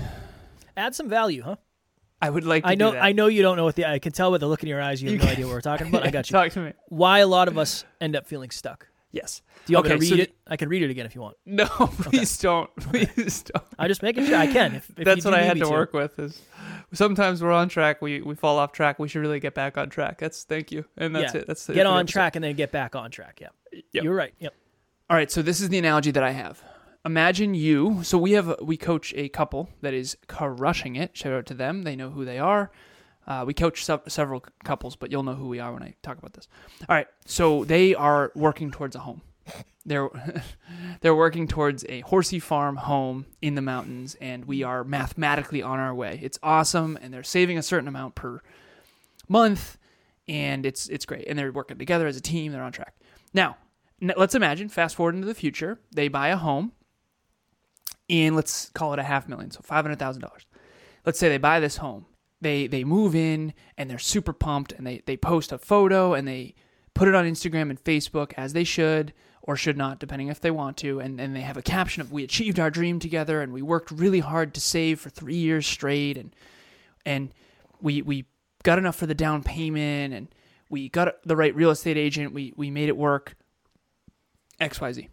Add 0.76 0.94
some 0.94 1.08
value, 1.10 1.42
huh? 1.42 1.56
I 2.22 2.30
would 2.30 2.44
like. 2.44 2.62
to 2.62 2.70
I 2.70 2.74
know. 2.74 2.90
do 2.92 2.96
that. 2.96 3.04
I 3.04 3.12
know 3.12 3.26
you 3.26 3.42
don't 3.42 3.56
know 3.56 3.64
what 3.64 3.76
the. 3.76 3.84
I 3.84 3.98
can 3.98 4.12
tell 4.12 4.30
by 4.30 4.38
the 4.38 4.46
look 4.46 4.62
in 4.62 4.68
your 4.68 4.80
eyes. 4.80 5.02
You 5.02 5.10
have 5.10 5.22
no 5.22 5.28
idea 5.30 5.46
what 5.46 5.52
we're 5.52 5.60
talking 5.60 5.88
about. 5.88 6.06
I 6.06 6.10
got 6.10 6.30
you. 6.30 6.32
Talk 6.32 6.52
to 6.52 6.60
me. 6.60 6.72
Why 6.88 7.18
a 7.18 7.26
lot 7.26 7.48
of 7.48 7.58
us 7.58 7.84
end 8.00 8.16
up 8.16 8.26
feeling 8.26 8.50
stuck. 8.50 8.88
Yes. 9.12 9.42
Do 9.66 9.72
you 9.72 9.76
want 9.76 9.88
me 9.88 9.94
to 9.94 9.98
read 9.98 10.08
so 10.08 10.14
it? 10.16 10.34
I 10.46 10.56
can 10.56 10.68
read 10.68 10.82
it 10.82 10.90
again 10.90 11.04
if 11.04 11.14
you 11.14 11.20
want. 11.20 11.36
No, 11.44 11.66
please 11.68 12.38
don't. 12.38 12.74
Please 12.76 13.42
don't. 13.42 13.64
I'm 13.78 13.88
just 13.88 14.02
making 14.02 14.26
sure 14.26 14.36
I 14.36 14.46
can. 14.46 14.74
If, 14.74 14.90
if 14.96 15.04
That's 15.04 15.24
what 15.24 15.34
I 15.34 15.42
had 15.42 15.56
me 15.56 15.62
to 15.62 15.70
work 15.70 15.92
with. 15.92 16.18
Is 16.18 16.40
sometimes 16.92 17.42
we're 17.42 17.52
on 17.52 17.68
track, 17.68 18.00
we 18.00 18.22
we 18.22 18.34
fall 18.34 18.58
off 18.58 18.72
track. 18.72 18.98
We 18.98 19.08
should 19.08 19.20
really 19.20 19.40
get 19.40 19.54
back 19.54 19.76
on 19.76 19.90
track. 19.90 20.18
That's 20.18 20.44
thank 20.44 20.72
you, 20.72 20.86
and 20.96 21.14
that's 21.14 21.34
yeah. 21.34 21.40
it. 21.42 21.46
That's 21.46 21.66
the 21.66 21.74
get 21.74 21.86
on 21.86 22.06
track 22.06 22.36
and 22.36 22.44
then 22.44 22.54
get 22.56 22.72
back 22.72 22.96
on 22.96 23.10
track. 23.10 23.40
Yeah, 23.40 23.48
Yep. 23.92 24.04
you're 24.04 24.14
right. 24.14 24.32
Yep. 24.38 24.54
All 25.10 25.16
right, 25.16 25.30
so 25.30 25.42
this 25.42 25.60
is 25.60 25.68
the 25.68 25.78
analogy 25.78 26.10
that 26.10 26.22
I 26.22 26.30
have 26.32 26.62
imagine 27.04 27.54
you. 27.54 28.02
So 28.02 28.18
we 28.18 28.32
have 28.32 28.54
we 28.62 28.76
coach 28.76 29.14
a 29.16 29.28
couple 29.28 29.68
that 29.80 29.94
is 29.94 30.16
crushing 30.26 30.96
it. 30.96 31.16
Shout 31.16 31.32
out 31.32 31.46
to 31.46 31.54
them. 31.54 31.82
They 31.82 31.96
know 31.96 32.10
who 32.10 32.24
they 32.24 32.38
are. 32.38 32.70
Uh, 33.26 33.44
we 33.46 33.52
coach 33.52 33.84
several 33.84 34.42
couples, 34.64 34.96
but 34.96 35.12
you'll 35.12 35.22
know 35.22 35.34
who 35.34 35.48
we 35.48 35.60
are 35.60 35.72
when 35.72 35.82
I 35.82 35.94
talk 36.02 36.16
about 36.16 36.32
this. 36.32 36.48
All 36.88 36.96
right, 36.96 37.06
so 37.26 37.62
they 37.64 37.94
are 37.94 38.32
working 38.34 38.70
towards 38.70 38.96
a 38.96 39.00
home. 39.00 39.20
They're 39.84 40.08
they're 41.02 41.14
working 41.14 41.46
towards 41.46 41.84
a 41.88 42.00
horsey 42.00 42.40
farm 42.40 42.76
home 42.76 43.26
in 43.42 43.54
the 43.54 43.62
mountains, 43.62 44.16
and 44.20 44.46
we 44.46 44.62
are 44.62 44.82
mathematically 44.82 45.62
on 45.62 45.78
our 45.78 45.94
way. 45.94 46.18
It's 46.22 46.38
awesome, 46.42 46.98
and 47.02 47.12
they're 47.12 47.22
saving 47.22 47.58
a 47.58 47.62
certain 47.62 47.88
amount 47.88 48.14
per 48.14 48.40
month, 49.28 49.76
and 50.26 50.64
it's 50.64 50.88
it's 50.88 51.04
great. 51.04 51.26
And 51.28 51.38
they're 51.38 51.52
working 51.52 51.78
together 51.78 52.06
as 52.06 52.16
a 52.16 52.22
team. 52.22 52.52
They're 52.52 52.62
on 52.62 52.72
track. 52.72 52.94
Now, 53.34 53.58
let's 54.00 54.34
imagine 54.34 54.70
fast 54.70 54.96
forward 54.96 55.14
into 55.14 55.26
the 55.26 55.34
future. 55.34 55.78
They 55.92 56.08
buy 56.08 56.28
a 56.28 56.36
home, 56.36 56.72
and 58.08 58.36
let's 58.36 58.70
call 58.70 58.92
it 58.92 58.98
a 58.98 59.04
half 59.04 59.28
million, 59.28 59.50
so 59.50 59.60
five 59.62 59.84
hundred 59.84 59.98
thousand 59.98 60.22
dollars. 60.22 60.46
Let's 61.04 61.18
say 61.18 61.28
they 61.28 61.38
buy 61.38 61.60
this 61.60 61.78
home. 61.78 62.06
They 62.40 62.66
they 62.66 62.84
move 62.84 63.14
in 63.14 63.54
and 63.76 63.90
they're 63.90 63.98
super 63.98 64.32
pumped, 64.32 64.72
and 64.72 64.86
they 64.86 65.02
they 65.06 65.16
post 65.16 65.52
a 65.52 65.58
photo 65.58 66.14
and 66.14 66.26
they 66.26 66.54
put 66.94 67.08
it 67.08 67.14
on 67.14 67.24
Instagram 67.24 67.70
and 67.70 67.82
Facebook 67.82 68.32
as 68.36 68.52
they 68.52 68.64
should 68.64 69.12
or 69.42 69.56
should 69.56 69.78
not, 69.78 69.98
depending 69.98 70.28
if 70.28 70.40
they 70.40 70.50
want 70.50 70.76
to. 70.76 71.00
And, 71.00 71.18
and 71.18 71.34
they 71.34 71.40
have 71.40 71.56
a 71.56 71.62
caption 71.62 72.02
of, 72.02 72.12
We 72.12 72.22
achieved 72.22 72.60
our 72.60 72.70
dream 72.70 72.98
together 72.98 73.40
and 73.40 73.50
we 73.52 73.62
worked 73.62 73.90
really 73.90 74.20
hard 74.20 74.52
to 74.54 74.60
save 74.60 75.00
for 75.00 75.08
three 75.08 75.36
years 75.36 75.66
straight. 75.66 76.18
And, 76.18 76.36
and 77.06 77.32
we, 77.80 78.02
we 78.02 78.26
got 78.62 78.78
enough 78.78 78.96
for 78.96 79.06
the 79.06 79.14
down 79.14 79.42
payment 79.42 80.12
and 80.12 80.28
we 80.68 80.90
got 80.90 81.14
the 81.24 81.36
right 81.36 81.54
real 81.54 81.70
estate 81.70 81.96
agent. 81.96 82.34
We, 82.34 82.52
we 82.56 82.70
made 82.70 82.88
it 82.90 82.96
work. 82.96 83.36
XYZ. 84.60 85.08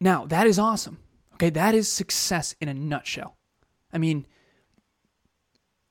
Now, 0.00 0.26
that 0.26 0.46
is 0.46 0.58
awesome. 0.58 0.98
Okay, 1.38 1.50
that 1.50 1.72
is 1.72 1.90
success 1.90 2.56
in 2.60 2.68
a 2.68 2.74
nutshell. 2.74 3.36
I 3.92 3.98
mean, 3.98 4.26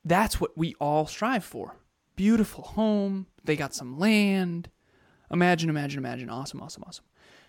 that's 0.04 0.42
what 0.42 0.58
we 0.58 0.76
all 0.82 1.08
strive 1.08 1.46
for. 1.46 1.78
Beautiful 2.18 2.66
home, 2.66 3.28
they 3.46 3.56
got 3.56 3.74
some 3.74 3.98
land. 3.98 4.70
Imagine, 5.32 5.70
imagine, 5.70 6.00
imagine. 6.00 6.30
Awesome, 6.30 6.62
awesome, 6.62 6.84
awesome. 6.86 7.06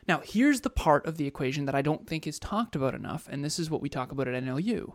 Now, 0.07 0.21
here's 0.25 0.61
the 0.61 0.71
part 0.71 1.07
of 1.07 1.17
the 1.17 1.27
equation 1.27 1.65
that 1.65 1.75
I 1.75 1.83
don't 1.83 2.07
think 2.07 2.25
is 2.25 2.39
talked 2.39 2.77
about 2.77 2.95
enough, 2.95 3.29
and 3.29 3.45
this 3.45 3.59
is 3.59 3.69
what 3.69 3.83
we 3.83 3.89
talk 3.89 4.13
about 4.13 4.29
at 4.29 4.45
NLU. 4.45 4.93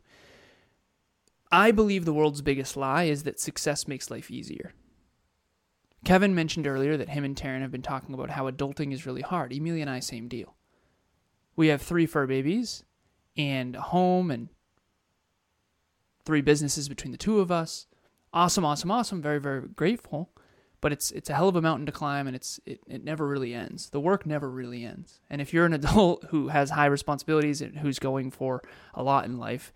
I 1.51 1.71
believe 1.71 2.05
the 2.05 2.13
world's 2.13 2.41
biggest 2.41 2.77
lie 2.77 3.03
is 3.03 3.23
that 3.23 3.37
success 3.37 3.85
makes 3.85 4.09
life 4.09 4.31
easier. 4.31 4.73
Kevin 6.05 6.33
mentioned 6.33 6.67
earlier 6.67 6.95
that 6.95 7.09
him 7.09 7.25
and 7.25 7.35
Taryn 7.35 7.61
have 7.61 7.71
been 7.71 7.81
talking 7.81 8.13
about 8.13 8.29
how 8.29 8.49
adulting 8.49 8.93
is 8.93 9.05
really 9.05 9.21
hard. 9.21 9.51
Emilia 9.51 9.81
and 9.81 9.89
I, 9.89 9.99
same 9.99 10.29
deal. 10.29 10.55
We 11.57 11.67
have 11.67 11.81
three 11.81 12.05
fur 12.05 12.25
babies 12.27 12.85
and 13.37 13.75
a 13.75 13.81
home 13.81 14.31
and 14.31 14.49
three 16.25 16.41
businesses 16.41 16.87
between 16.89 17.11
the 17.11 17.17
two 17.17 17.39
of 17.39 17.51
us. 17.51 17.87
Awesome, 18.33 18.65
awesome, 18.65 18.91
awesome. 18.91 19.21
Very, 19.21 19.39
very 19.39 19.67
grateful 19.67 20.29
but 20.83 20.91
it's 20.91 21.11
it's 21.11 21.29
a 21.29 21.33
hell 21.33 21.47
of 21.47 21.55
a 21.55 21.61
mountain 21.61 21.85
to 21.85 21.93
climb 21.93 22.27
and 22.27 22.35
it's 22.35 22.59
it, 22.65 22.81
it 22.89 23.05
never 23.05 23.25
really 23.25 23.53
ends 23.53 23.89
the 23.91 24.01
work 24.01 24.25
never 24.25 24.49
really 24.49 24.83
ends 24.83 25.21
and 25.29 25.41
if 25.41 25.53
you're 25.53 25.65
an 25.65 25.73
adult 25.81 26.25
who 26.25 26.49
has 26.49 26.71
high 26.71 26.85
responsibilities 26.85 27.61
and 27.61 27.77
who's 27.77 27.99
going 27.99 28.29
for 28.29 28.61
a 28.93 29.01
lot 29.01 29.23
in 29.23 29.39
life 29.39 29.71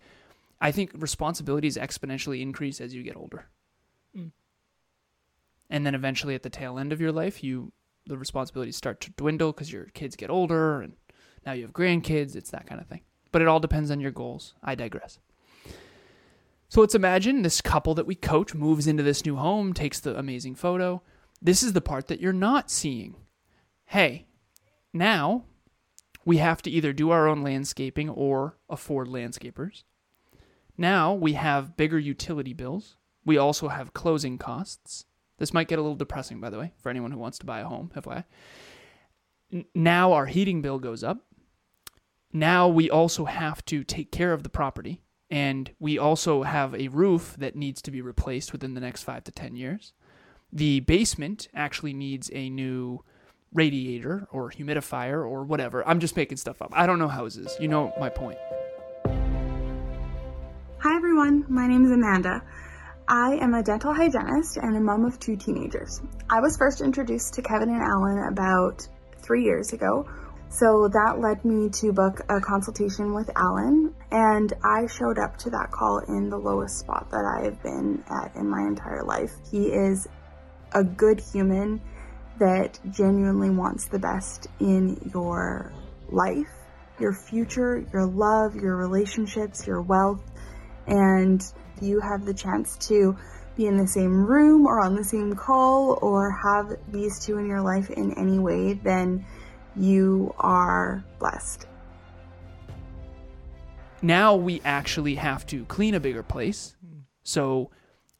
i 0.60 0.70
think 0.70 0.90
responsibilities 0.94 1.78
exponentially 1.78 2.42
increase 2.42 2.78
as 2.78 2.94
you 2.94 3.02
get 3.02 3.16
older 3.16 3.46
mm. 4.14 4.30
and 5.70 5.86
then 5.86 5.94
eventually 5.94 6.34
at 6.34 6.42
the 6.42 6.50
tail 6.50 6.78
end 6.78 6.92
of 6.92 7.00
your 7.00 7.10
life 7.10 7.42
you 7.42 7.72
the 8.06 8.18
responsibilities 8.18 8.76
start 8.76 9.00
to 9.00 9.10
dwindle 9.12 9.52
because 9.52 9.72
your 9.72 9.86
kids 9.94 10.14
get 10.14 10.28
older 10.28 10.82
and 10.82 10.92
now 11.46 11.52
you 11.52 11.62
have 11.62 11.72
grandkids 11.72 12.36
it's 12.36 12.50
that 12.50 12.66
kind 12.66 12.82
of 12.82 12.86
thing 12.86 13.00
but 13.32 13.42
it 13.42 13.48
all 13.48 13.60
depends 13.60 13.90
on 13.90 14.00
your 14.00 14.10
goals 14.10 14.54
i 14.62 14.74
digress 14.74 15.18
so 16.70 16.82
let's 16.82 16.94
imagine 16.94 17.40
this 17.40 17.62
couple 17.62 17.94
that 17.94 18.06
we 18.06 18.14
coach 18.14 18.54
moves 18.54 18.86
into 18.86 19.02
this 19.02 19.24
new 19.24 19.36
home, 19.36 19.72
takes 19.72 20.00
the 20.00 20.18
amazing 20.18 20.54
photo. 20.54 21.02
This 21.40 21.62
is 21.62 21.72
the 21.72 21.80
part 21.80 22.08
that 22.08 22.20
you're 22.20 22.32
not 22.34 22.70
seeing. 22.70 23.16
Hey, 23.86 24.26
now 24.92 25.44
we 26.26 26.36
have 26.36 26.60
to 26.62 26.70
either 26.70 26.92
do 26.92 27.10
our 27.10 27.26
own 27.26 27.42
landscaping 27.42 28.10
or 28.10 28.58
afford 28.68 29.08
landscapers. 29.08 29.84
Now 30.76 31.14
we 31.14 31.32
have 31.32 31.76
bigger 31.76 31.98
utility 31.98 32.52
bills. 32.52 32.96
We 33.24 33.38
also 33.38 33.68
have 33.68 33.94
closing 33.94 34.36
costs. 34.36 35.06
This 35.38 35.54
might 35.54 35.68
get 35.68 35.78
a 35.78 35.82
little 35.82 35.96
depressing, 35.96 36.38
by 36.38 36.50
the 36.50 36.58
way, 36.58 36.72
for 36.76 36.90
anyone 36.90 37.12
who 37.12 37.18
wants 37.18 37.38
to 37.38 37.46
buy 37.46 37.60
a 37.60 37.64
home, 37.66 37.90
FYI. 37.96 38.24
Now 39.74 40.12
our 40.12 40.26
heating 40.26 40.60
bill 40.60 40.78
goes 40.78 41.02
up. 41.02 41.24
Now 42.32 42.68
we 42.68 42.90
also 42.90 43.24
have 43.24 43.64
to 43.66 43.84
take 43.84 44.12
care 44.12 44.32
of 44.32 44.42
the 44.42 44.50
property 44.50 45.02
and 45.30 45.70
we 45.78 45.98
also 45.98 46.42
have 46.42 46.74
a 46.74 46.88
roof 46.88 47.34
that 47.38 47.56
needs 47.56 47.82
to 47.82 47.90
be 47.90 48.02
replaced 48.02 48.52
within 48.52 48.74
the 48.74 48.80
next 48.80 49.02
five 49.02 49.24
to 49.24 49.32
10 49.32 49.56
years. 49.56 49.92
The 50.52 50.80
basement 50.80 51.48
actually 51.54 51.92
needs 51.92 52.30
a 52.32 52.48
new 52.50 53.04
radiator 53.52 54.26
or 54.30 54.50
humidifier 54.50 55.26
or 55.26 55.44
whatever. 55.44 55.86
I'm 55.86 56.00
just 56.00 56.16
making 56.16 56.36
stuff 56.38 56.60
up. 56.62 56.70
I 56.72 56.86
don't 56.86 56.98
know 56.98 57.08
houses. 57.08 57.56
You 57.60 57.68
know 57.68 57.92
my 57.98 58.08
point. 58.08 58.38
Hi, 60.80 60.94
everyone. 60.96 61.44
My 61.48 61.66
name 61.66 61.84
is 61.84 61.90
Amanda. 61.90 62.42
I 63.08 63.36
am 63.36 63.54
a 63.54 63.62
dental 63.62 63.94
hygienist 63.94 64.58
and 64.58 64.76
a 64.76 64.80
mom 64.80 65.06
of 65.06 65.18
two 65.18 65.36
teenagers. 65.36 66.02
I 66.28 66.40
was 66.40 66.58
first 66.58 66.82
introduced 66.82 67.34
to 67.34 67.42
Kevin 67.42 67.70
and 67.70 67.82
Alan 67.82 68.18
about 68.28 68.86
three 69.16 69.44
years 69.44 69.72
ago 69.72 70.06
so 70.50 70.88
that 70.88 71.20
led 71.20 71.44
me 71.44 71.68
to 71.68 71.92
book 71.92 72.20
a 72.28 72.40
consultation 72.40 73.14
with 73.14 73.30
Alan, 73.36 73.94
and 74.10 74.52
I 74.64 74.86
showed 74.86 75.18
up 75.18 75.36
to 75.38 75.50
that 75.50 75.70
call 75.70 75.98
in 75.98 76.30
the 76.30 76.38
lowest 76.38 76.78
spot 76.78 77.10
that 77.10 77.24
I 77.24 77.44
have 77.44 77.62
been 77.62 78.02
at 78.10 78.34
in 78.34 78.48
my 78.48 78.62
entire 78.62 79.04
life. 79.04 79.32
He 79.50 79.66
is 79.66 80.08
a 80.72 80.82
good 80.82 81.20
human 81.20 81.80
that 82.38 82.78
genuinely 82.90 83.50
wants 83.50 83.86
the 83.86 83.98
best 83.98 84.46
in 84.60 85.10
your 85.12 85.72
life, 86.08 86.50
your 86.98 87.12
future, 87.12 87.84
your 87.92 88.06
love, 88.06 88.54
your 88.54 88.76
relationships, 88.76 89.66
your 89.66 89.82
wealth, 89.82 90.22
and 90.86 91.44
you 91.80 92.00
have 92.00 92.24
the 92.24 92.34
chance 92.34 92.76
to 92.88 93.16
be 93.56 93.66
in 93.66 93.76
the 93.76 93.86
same 93.86 94.24
room 94.24 94.66
or 94.66 94.80
on 94.80 94.94
the 94.94 95.04
same 95.04 95.34
call 95.34 95.98
or 96.00 96.30
have 96.30 96.76
these 96.88 97.18
two 97.18 97.38
in 97.38 97.46
your 97.46 97.60
life 97.60 97.90
in 97.90 98.16
any 98.16 98.38
way, 98.38 98.72
then 98.72 99.26
you 99.78 100.34
are 100.38 101.04
blessed. 101.18 101.66
Now 104.02 104.34
we 104.36 104.60
actually 104.64 105.16
have 105.16 105.46
to 105.46 105.64
clean 105.64 105.94
a 105.94 106.00
bigger 106.00 106.22
place. 106.22 106.76
So 107.22 107.70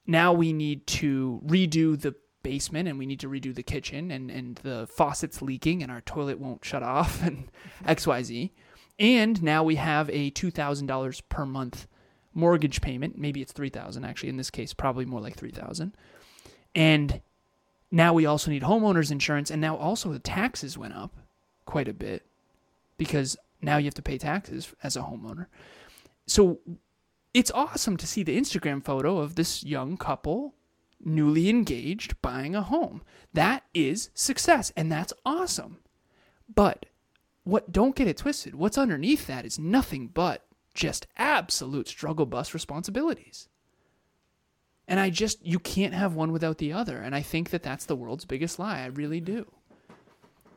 now 0.07 0.33
we 0.33 0.53
need 0.53 0.87
to 0.89 1.41
redo 1.47 2.01
the 2.01 2.15
basement 2.43 2.89
and 2.89 2.99
we 2.99 3.07
need 3.07 3.21
to 3.21 3.29
redo 3.29 3.55
the 3.55 3.63
kitchen 3.63 4.11
and, 4.11 4.31
and 4.31 4.57
the 4.57 4.87
faucet's 4.87 5.43
leaking 5.43 5.83
and 5.83 5.93
our 5.93 6.01
toilet 6.03 6.39
won't 6.39 6.65
shut 6.65 6.83
off 6.83 7.23
and 7.27 7.51
XYZ. 7.85 8.51
And 8.99 9.43
now 9.43 9.63
we 9.63 9.77
have 9.77 10.11
a 10.11 10.31
$2,000 10.33 11.23
per 11.29 11.47
month 11.47 11.87
mortgage 12.35 12.81
payment. 12.81 13.17
Maybe 13.17 13.41
it's 13.41 13.53
3000 13.53 14.05
actually. 14.05 14.29
In 14.29 14.37
this 14.37 14.51
case, 14.51 14.73
probably 14.73 15.05
more 15.05 15.21
like 15.21 15.37
3000 15.37 15.95
And 16.75 17.21
now 17.91 18.13
we 18.13 18.27
also 18.27 18.51
need 18.51 18.63
homeowners 18.63 19.11
insurance. 19.13 19.51
And 19.51 19.61
now 19.61 19.77
also 19.77 20.13
the 20.13 20.19
taxes 20.19 20.77
went 20.77 20.95
up 20.95 21.15
quite 21.69 21.87
a 21.87 21.93
bit 21.93 22.25
because 22.97 23.37
now 23.61 23.77
you 23.77 23.85
have 23.85 23.95
to 23.95 24.03
pay 24.03 24.17
taxes 24.17 24.73
as 24.83 24.97
a 24.97 25.03
homeowner. 25.03 25.47
So 26.27 26.61
it's 27.35 27.51
awesome 27.51 27.99
to 27.99 28.07
see 28.07 28.23
the 28.23 28.39
Instagram 28.39 28.83
photo 28.83 29.19
of 29.19 29.35
this 29.35 29.63
young 29.63 29.99
couple, 29.99 30.55
newly 31.05 31.51
engaged, 31.51 32.21
buying 32.23 32.57
a 32.57 32.63
home. 32.63 33.03
That 33.35 33.65
is 33.75 34.09
success, 34.15 34.73
and 34.77 34.91
that's 34.91 35.13
awesome. 35.27 35.77
But 36.53 36.87
what 37.45 37.71
don't 37.71 37.95
get 37.95 38.09
it 38.09 38.17
twisted, 38.17 38.55
what's 38.55 38.79
underneath 38.79 39.27
that 39.27 39.45
is 39.45 39.59
nothing 39.59 40.09
but 40.09 40.47
just 40.73 41.07
absolute 41.19 41.89
struggle 41.89 42.25
bus 42.25 42.55
responsibilities. 42.55 43.49
And 44.87 44.99
I 44.99 45.11
just, 45.11 45.45
you 45.45 45.59
can't 45.59 45.93
have 45.93 46.15
one 46.15 46.33
without 46.33 46.57
the 46.57 46.73
other. 46.73 46.97
And 46.97 47.15
I 47.15 47.21
think 47.21 47.51
that 47.51 47.63
that's 47.63 47.85
the 47.85 47.97
world's 47.97 48.25
biggest 48.25 48.59
lie. 48.59 48.81
I 48.81 48.87
really 48.87 49.21
do. 49.21 49.47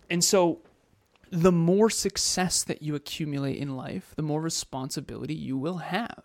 And 0.10 0.24
so 0.24 0.62
the 1.32 1.52
more 1.52 1.90
success 1.90 2.64
that 2.64 2.82
you 2.82 2.94
accumulate 2.94 3.58
in 3.58 3.76
life, 3.78 4.14
the 4.16 4.22
more 4.22 4.42
responsibility 4.42 5.34
you 5.34 5.58
will 5.58 5.78
have. 5.78 6.24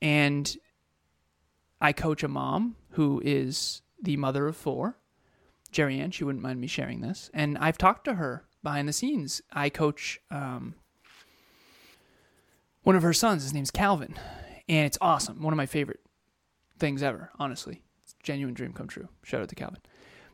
And 0.00 0.56
I 1.80 1.92
coach 1.92 2.22
a 2.22 2.28
mom 2.28 2.76
who 2.92 3.20
is 3.24 3.82
the 4.02 4.16
mother 4.16 4.46
of 4.46 4.56
four. 4.56 4.96
Jerry 5.70 6.00
Ann, 6.00 6.10
she 6.10 6.24
wouldn't 6.24 6.42
mind 6.42 6.60
me 6.60 6.66
sharing 6.66 7.02
this. 7.02 7.30
And 7.34 7.58
I've 7.58 7.76
talked 7.76 8.06
to 8.06 8.14
her 8.14 8.44
behind 8.62 8.88
the 8.88 8.94
scenes. 8.94 9.42
I 9.52 9.68
coach 9.68 10.20
um, 10.30 10.74
one 12.82 12.96
of 12.96 13.02
her 13.02 13.12
sons. 13.12 13.42
His 13.42 13.52
name's 13.52 13.70
Calvin. 13.70 14.14
And 14.68 14.86
it's 14.86 14.98
awesome. 15.02 15.42
One 15.42 15.52
of 15.52 15.58
my 15.58 15.66
favorite 15.66 16.00
things 16.78 17.02
ever, 17.02 17.30
honestly. 17.38 17.82
It's 18.02 18.14
genuine 18.22 18.54
dream 18.54 18.72
come 18.72 18.88
true. 18.88 19.08
Shout 19.22 19.42
out 19.42 19.48
to 19.50 19.54
Calvin. 19.54 19.80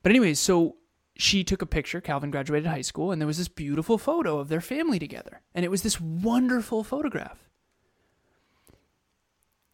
But, 0.04 0.10
anyways, 0.10 0.38
so 0.38 0.76
she 1.16 1.44
took 1.44 1.62
a 1.62 1.66
picture. 1.66 2.00
Calvin 2.00 2.30
graduated 2.30 2.66
high 2.66 2.80
school, 2.80 3.12
and 3.12 3.20
there 3.20 3.26
was 3.26 3.38
this 3.38 3.48
beautiful 3.48 3.98
photo 3.98 4.38
of 4.38 4.48
their 4.48 4.60
family 4.60 4.98
together. 4.98 5.42
And 5.54 5.64
it 5.64 5.70
was 5.70 5.82
this 5.82 6.00
wonderful 6.00 6.82
photograph. 6.82 7.44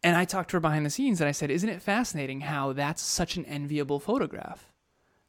And 0.03 0.15
I 0.15 0.25
talked 0.25 0.49
to 0.51 0.57
her 0.57 0.61
behind 0.61 0.85
the 0.85 0.89
scenes 0.89 1.21
and 1.21 1.27
I 1.27 1.31
said, 1.31 1.51
Isn't 1.51 1.69
it 1.69 1.81
fascinating 1.81 2.41
how 2.41 2.73
that's 2.73 3.01
such 3.01 3.37
an 3.37 3.45
enviable 3.45 3.99
photograph? 3.99 4.71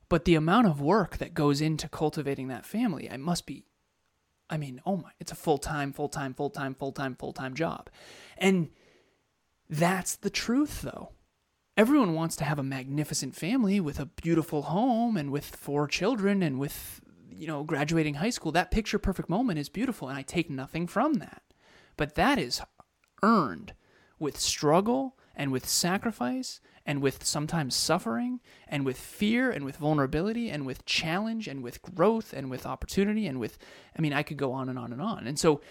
But 0.08 0.24
the 0.24 0.34
amount 0.34 0.66
of 0.66 0.80
work 0.80 1.18
that 1.18 1.34
goes 1.34 1.60
into 1.60 1.88
cultivating 1.88 2.48
that 2.48 2.66
family, 2.66 3.08
it 3.08 3.20
must 3.20 3.46
be, 3.46 3.64
I 4.48 4.56
mean, 4.56 4.80
oh 4.84 4.96
my, 4.96 5.10
it's 5.20 5.32
a 5.32 5.36
full 5.36 5.58
time, 5.58 5.92
full 5.92 6.08
time, 6.08 6.34
full 6.34 6.50
time, 6.50 6.74
full 6.74 6.92
time, 6.92 7.16
full 7.16 7.32
time 7.32 7.54
job. 7.54 7.90
And 8.38 8.70
that's 9.68 10.16
the 10.16 10.30
truth, 10.30 10.82
though. 10.82 11.12
Everyone 11.76 12.14
wants 12.14 12.36
to 12.36 12.44
have 12.44 12.58
a 12.58 12.62
magnificent 12.62 13.34
family 13.34 13.80
with 13.80 13.98
a 13.98 14.06
beautiful 14.06 14.62
home 14.62 15.16
and 15.16 15.30
with 15.30 15.56
four 15.56 15.86
children 15.86 16.42
and 16.42 16.58
with 16.58 17.00
you 17.30 17.46
know 17.46 17.64
graduating 17.64 18.14
high 18.14 18.30
school. 18.30 18.52
That 18.52 18.70
picture 18.70 18.98
perfect 18.98 19.28
moment 19.28 19.58
is 19.58 19.68
beautiful 19.68 20.08
and 20.08 20.18
i 20.18 20.22
take 20.22 20.50
nothing 20.50 20.86
from 20.86 21.14
that. 21.14 21.42
But 21.96 22.14
that 22.14 22.38
is 22.38 22.60
earned 23.22 23.74
with 24.18 24.38
struggle 24.38 25.16
and 25.34 25.50
with 25.50 25.66
sacrifice 25.66 26.60
and 26.84 27.00
with 27.00 27.24
sometimes 27.24 27.74
suffering 27.74 28.40
and 28.68 28.84
with 28.84 28.98
fear 28.98 29.50
and 29.50 29.64
with 29.64 29.76
vulnerability 29.76 30.50
and 30.50 30.66
with 30.66 30.84
challenge 30.84 31.48
and 31.48 31.62
with 31.62 31.80
growth 31.80 32.32
and 32.32 32.50
with 32.50 32.66
opportunity 32.66 33.26
and 33.26 33.40
with 33.40 33.56
i 33.96 34.00
mean 34.00 34.12
i 34.12 34.22
could 34.22 34.36
go 34.36 34.52
on 34.52 34.68
and 34.68 34.78
on 34.78 34.92
and 34.92 35.00
on. 35.00 35.26
And 35.26 35.38
so 35.38 35.62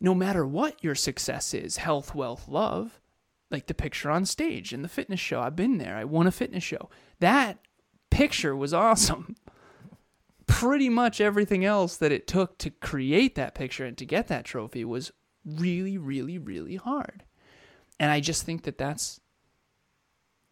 no 0.00 0.14
matter 0.14 0.46
what 0.46 0.82
your 0.82 0.94
success 0.94 1.52
is 1.52 1.78
health 1.78 2.14
wealth 2.14 2.46
love 2.48 2.99
like 3.50 3.66
the 3.66 3.74
picture 3.74 4.10
on 4.10 4.24
stage 4.24 4.72
in 4.72 4.82
the 4.82 4.88
fitness 4.88 5.20
show. 5.20 5.40
I've 5.40 5.56
been 5.56 5.78
there. 5.78 5.96
I 5.96 6.04
won 6.04 6.26
a 6.26 6.32
fitness 6.32 6.64
show. 6.64 6.88
That 7.18 7.58
picture 8.10 8.54
was 8.54 8.72
awesome. 8.72 9.36
Pretty 10.46 10.88
much 10.88 11.20
everything 11.20 11.64
else 11.64 11.96
that 11.96 12.12
it 12.12 12.26
took 12.26 12.58
to 12.58 12.70
create 12.70 13.34
that 13.36 13.54
picture 13.54 13.84
and 13.84 13.96
to 13.98 14.04
get 14.04 14.28
that 14.28 14.44
trophy 14.44 14.84
was 14.84 15.12
really, 15.44 15.96
really, 15.96 16.38
really 16.38 16.76
hard. 16.76 17.24
And 17.98 18.10
I 18.10 18.20
just 18.20 18.44
think 18.44 18.62
that 18.64 18.78
that's 18.78 19.20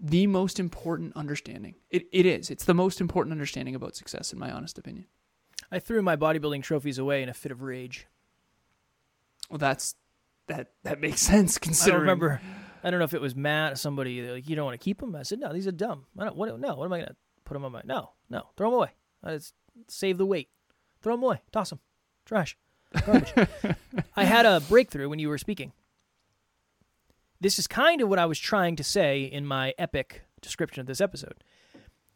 the 0.01 0.27
most 0.27 0.61
important 0.61 1.17
understanding. 1.17 1.75
It, 1.91 2.07
it 2.13 2.27
is. 2.27 2.51
It's 2.51 2.65
the 2.65 2.75
most 2.75 3.01
important 3.01 3.33
understanding 3.33 3.75
about 3.75 3.97
success, 3.97 4.33
in 4.33 4.39
my 4.39 4.51
honest 4.51 4.79
opinion. 4.79 5.07
I 5.71 5.79
threw 5.79 6.03
my 6.03 6.17
bodybuilding 6.17 6.63
trophies 6.63 6.99
away 6.99 7.23
in 7.23 7.29
a 7.29 7.35
fit 7.35 7.53
of 7.53 7.63
rage. 7.63 8.07
Well, 9.51 9.59
that's 9.59 9.97
that 10.47 10.73
that 10.85 11.01
makes 11.01 11.21
sense 11.23 11.59
considering. 11.59 11.95
I 11.95 11.99
don't 11.99 12.01
remember 12.03 12.41
I 12.83 12.91
don't 12.91 12.99
know 12.99 13.05
if 13.05 13.15
it 13.15 13.21
was 13.21 13.35
Matt, 13.35 13.73
or 13.73 13.77
somebody 13.77 14.23
like, 14.23 14.49
you 14.49 14.57
don't 14.57 14.65
want 14.65 14.81
to 14.81 14.85
keep 14.85 15.01
them. 15.01 15.15
I 15.17 15.23
said, 15.23 15.41
no, 15.41 15.53
these 15.53 15.67
are 15.67 15.73
dumb. 15.73 16.07
I 16.19 16.25
don't, 16.25 16.37
what, 16.37 16.59
no, 16.61 16.77
what 16.77 16.85
am 16.85 16.93
I 16.93 17.01
to 17.01 17.17
put 17.45 17.55
them 17.55 17.65
on 17.65 17.73
my, 17.73 17.83
no, 17.85 18.11
no, 18.31 18.49
throw 18.57 18.71
them 18.71 18.79
away. 18.79 19.41
Save 19.89 20.19
the 20.19 20.27
weight. 20.27 20.49
Throw 21.03 21.15
them 21.15 21.23
away. 21.23 21.41
Toss 21.53 21.71
them. 21.71 21.81
Trash. 22.25 22.57
Garbage. 23.05 23.33
I 24.17 24.25
had 24.25 24.47
a 24.47 24.61
breakthrough 24.61 25.09
when 25.09 25.19
you 25.19 25.29
were 25.29 25.39
speaking. 25.39 25.73
This 27.41 27.59
is 27.59 27.67
kind 27.67 28.01
of 28.01 28.09
what 28.09 28.19
I 28.19 28.27
was 28.27 28.39
trying 28.39 28.77
to 28.77 28.85
say 28.85 29.23
in 29.23 29.47
my 29.47 29.75
epic 29.79 30.23
description 30.41 30.81
of 30.81 30.87
this 30.87 31.01
episode. 31.01 31.45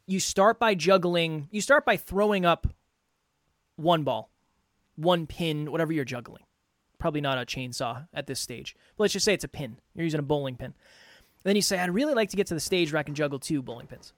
You 0.06 0.18
start 0.18 0.58
by 0.58 0.74
juggling, 0.74 1.48
you 1.50 1.60
start 1.60 1.84
by 1.84 1.96
throwing 1.96 2.44
up 2.44 2.66
one 3.76 4.02
ball, 4.02 4.30
one 4.96 5.26
pin, 5.26 5.70
whatever 5.70 5.92
you're 5.92 6.04
juggling 6.04 6.42
probably 7.02 7.20
not 7.20 7.36
a 7.36 7.44
chainsaw 7.44 8.06
at 8.14 8.28
this 8.28 8.38
stage. 8.38 8.76
But 8.96 9.02
let's 9.02 9.12
just 9.12 9.24
say 9.24 9.34
it's 9.34 9.42
a 9.42 9.48
pin. 9.48 9.76
You're 9.92 10.04
using 10.04 10.20
a 10.20 10.22
bowling 10.22 10.54
pin. 10.54 10.66
And 10.66 10.74
then 11.42 11.56
you 11.56 11.62
say, 11.62 11.80
I'd 11.80 11.90
really 11.90 12.14
like 12.14 12.30
to 12.30 12.36
get 12.36 12.46
to 12.46 12.54
the 12.54 12.60
stage 12.60 12.92
where 12.92 13.00
I 13.00 13.02
can 13.02 13.16
juggle 13.16 13.40
two 13.40 13.60
bowling 13.60 13.88
pins. 13.88 14.12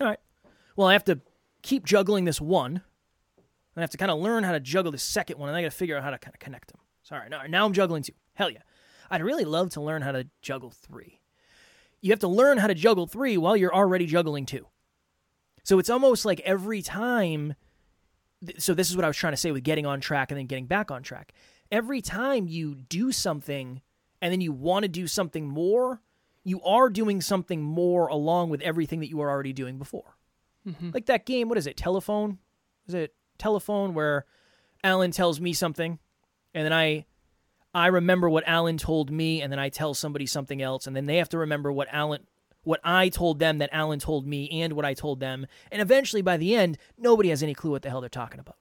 All 0.00 0.06
right. 0.06 0.20
Well, 0.76 0.86
I 0.86 0.92
have 0.92 1.04
to 1.06 1.18
keep 1.62 1.84
juggling 1.84 2.24
this 2.24 2.40
one. 2.40 2.82
I 3.76 3.80
have 3.80 3.90
to 3.90 3.96
kind 3.96 4.12
of 4.12 4.20
learn 4.20 4.44
how 4.44 4.52
to 4.52 4.60
juggle 4.60 4.92
the 4.92 4.98
second 4.98 5.38
one, 5.38 5.48
and 5.48 5.58
I 5.58 5.62
got 5.62 5.72
to 5.72 5.76
figure 5.76 5.96
out 5.96 6.04
how 6.04 6.10
to 6.10 6.18
kind 6.18 6.34
of 6.34 6.38
connect 6.38 6.68
them. 6.68 6.78
Sorry, 7.02 7.28
now, 7.28 7.42
now 7.48 7.66
I'm 7.66 7.72
juggling 7.72 8.04
two. 8.04 8.12
Hell 8.34 8.50
yeah. 8.50 8.62
I'd 9.10 9.22
really 9.22 9.44
love 9.44 9.70
to 9.70 9.80
learn 9.80 10.02
how 10.02 10.12
to 10.12 10.28
juggle 10.40 10.70
three. 10.70 11.18
You 12.00 12.12
have 12.12 12.20
to 12.20 12.28
learn 12.28 12.58
how 12.58 12.68
to 12.68 12.74
juggle 12.74 13.08
three 13.08 13.36
while 13.36 13.56
you're 13.56 13.74
already 13.74 14.06
juggling 14.06 14.46
two. 14.46 14.68
So 15.64 15.80
it's 15.80 15.90
almost 15.90 16.24
like 16.24 16.38
every 16.40 16.80
time. 16.80 17.54
So, 18.58 18.74
this 18.74 18.90
is 18.90 18.96
what 18.96 19.04
I 19.04 19.08
was 19.08 19.16
trying 19.16 19.34
to 19.34 19.36
say 19.36 19.52
with 19.52 19.62
getting 19.62 19.86
on 19.86 20.00
track 20.00 20.32
and 20.32 20.38
then 20.38 20.46
getting 20.46 20.66
back 20.66 20.90
on 20.90 21.04
track 21.04 21.32
every 21.72 22.02
time 22.02 22.46
you 22.46 22.74
do 22.74 23.10
something 23.10 23.80
and 24.20 24.30
then 24.30 24.40
you 24.40 24.52
want 24.52 24.84
to 24.84 24.88
do 24.88 25.08
something 25.08 25.48
more, 25.48 26.02
you 26.44 26.62
are 26.62 26.90
doing 26.90 27.20
something 27.20 27.62
more 27.62 28.06
along 28.06 28.50
with 28.50 28.60
everything 28.60 29.00
that 29.00 29.08
you 29.08 29.16
were 29.16 29.30
already 29.30 29.54
doing 29.54 29.78
before. 29.78 30.16
Mm-hmm. 30.68 30.90
Like 30.92 31.06
that 31.06 31.26
game, 31.26 31.48
what 31.48 31.58
is 31.58 31.66
it? 31.66 31.76
Telephone? 31.76 32.38
Is 32.86 32.94
it 32.94 33.14
telephone 33.38 33.94
where 33.94 34.26
Alan 34.84 35.10
tells 35.10 35.40
me 35.40 35.52
something 35.52 35.98
and 36.54 36.64
then 36.64 36.72
I 36.72 37.06
I 37.74 37.86
remember 37.86 38.28
what 38.28 38.44
Alan 38.46 38.76
told 38.76 39.10
me 39.10 39.40
and 39.40 39.50
then 39.50 39.58
I 39.58 39.70
tell 39.70 39.94
somebody 39.94 40.26
something 40.26 40.60
else 40.60 40.86
and 40.86 40.94
then 40.94 41.06
they 41.06 41.16
have 41.16 41.30
to 41.30 41.38
remember 41.38 41.72
what 41.72 41.88
Alan 41.90 42.26
what 42.64 42.80
I 42.84 43.08
told 43.08 43.40
them 43.40 43.58
that 43.58 43.70
Alan 43.72 43.98
told 43.98 44.26
me 44.26 44.48
and 44.62 44.74
what 44.74 44.84
I 44.84 44.94
told 44.94 45.18
them 45.18 45.46
and 45.72 45.82
eventually 45.82 46.22
by 46.22 46.36
the 46.36 46.54
end 46.54 46.78
nobody 46.98 47.30
has 47.30 47.42
any 47.42 47.54
clue 47.54 47.70
what 47.70 47.82
the 47.82 47.90
hell 47.90 48.00
they're 48.00 48.08
talking 48.08 48.40
about. 48.40 48.56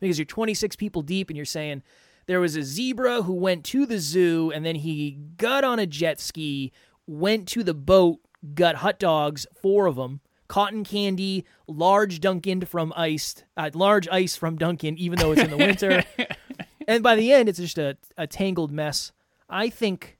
Because 0.00 0.18
you're 0.18 0.26
26 0.26 0.76
people 0.76 1.00
deep 1.00 1.30
and 1.30 1.36
you're 1.36 1.46
saying 1.46 1.82
there 2.26 2.40
was 2.40 2.56
a 2.56 2.62
zebra 2.62 3.22
who 3.22 3.32
went 3.32 3.64
to 3.64 3.86
the 3.86 3.98
zoo 3.98 4.50
and 4.54 4.64
then 4.64 4.76
he 4.76 5.18
got 5.36 5.64
on 5.64 5.78
a 5.78 5.86
jet 5.86 6.20
ski, 6.20 6.72
went 7.06 7.48
to 7.48 7.62
the 7.62 7.74
boat, 7.74 8.18
got 8.54 8.76
hot 8.76 8.98
dogs, 8.98 9.46
four 9.60 9.86
of 9.86 9.96
them, 9.96 10.20
cotton 10.48 10.84
candy, 10.84 11.44
large 11.66 12.20
Dunkin' 12.20 12.62
from 12.62 12.92
iced, 12.96 13.44
uh, 13.56 13.70
large 13.74 14.08
ice 14.08 14.36
from 14.36 14.56
Dunkin', 14.56 14.98
even 14.98 15.18
though 15.18 15.32
it's 15.32 15.42
in 15.42 15.50
the 15.50 15.56
winter. 15.56 16.04
and 16.88 17.02
by 17.02 17.14
the 17.14 17.32
end, 17.32 17.48
it's 17.48 17.58
just 17.58 17.78
a, 17.78 17.96
a 18.16 18.26
tangled 18.26 18.72
mess. 18.72 19.12
I 19.48 19.68
think 19.70 20.18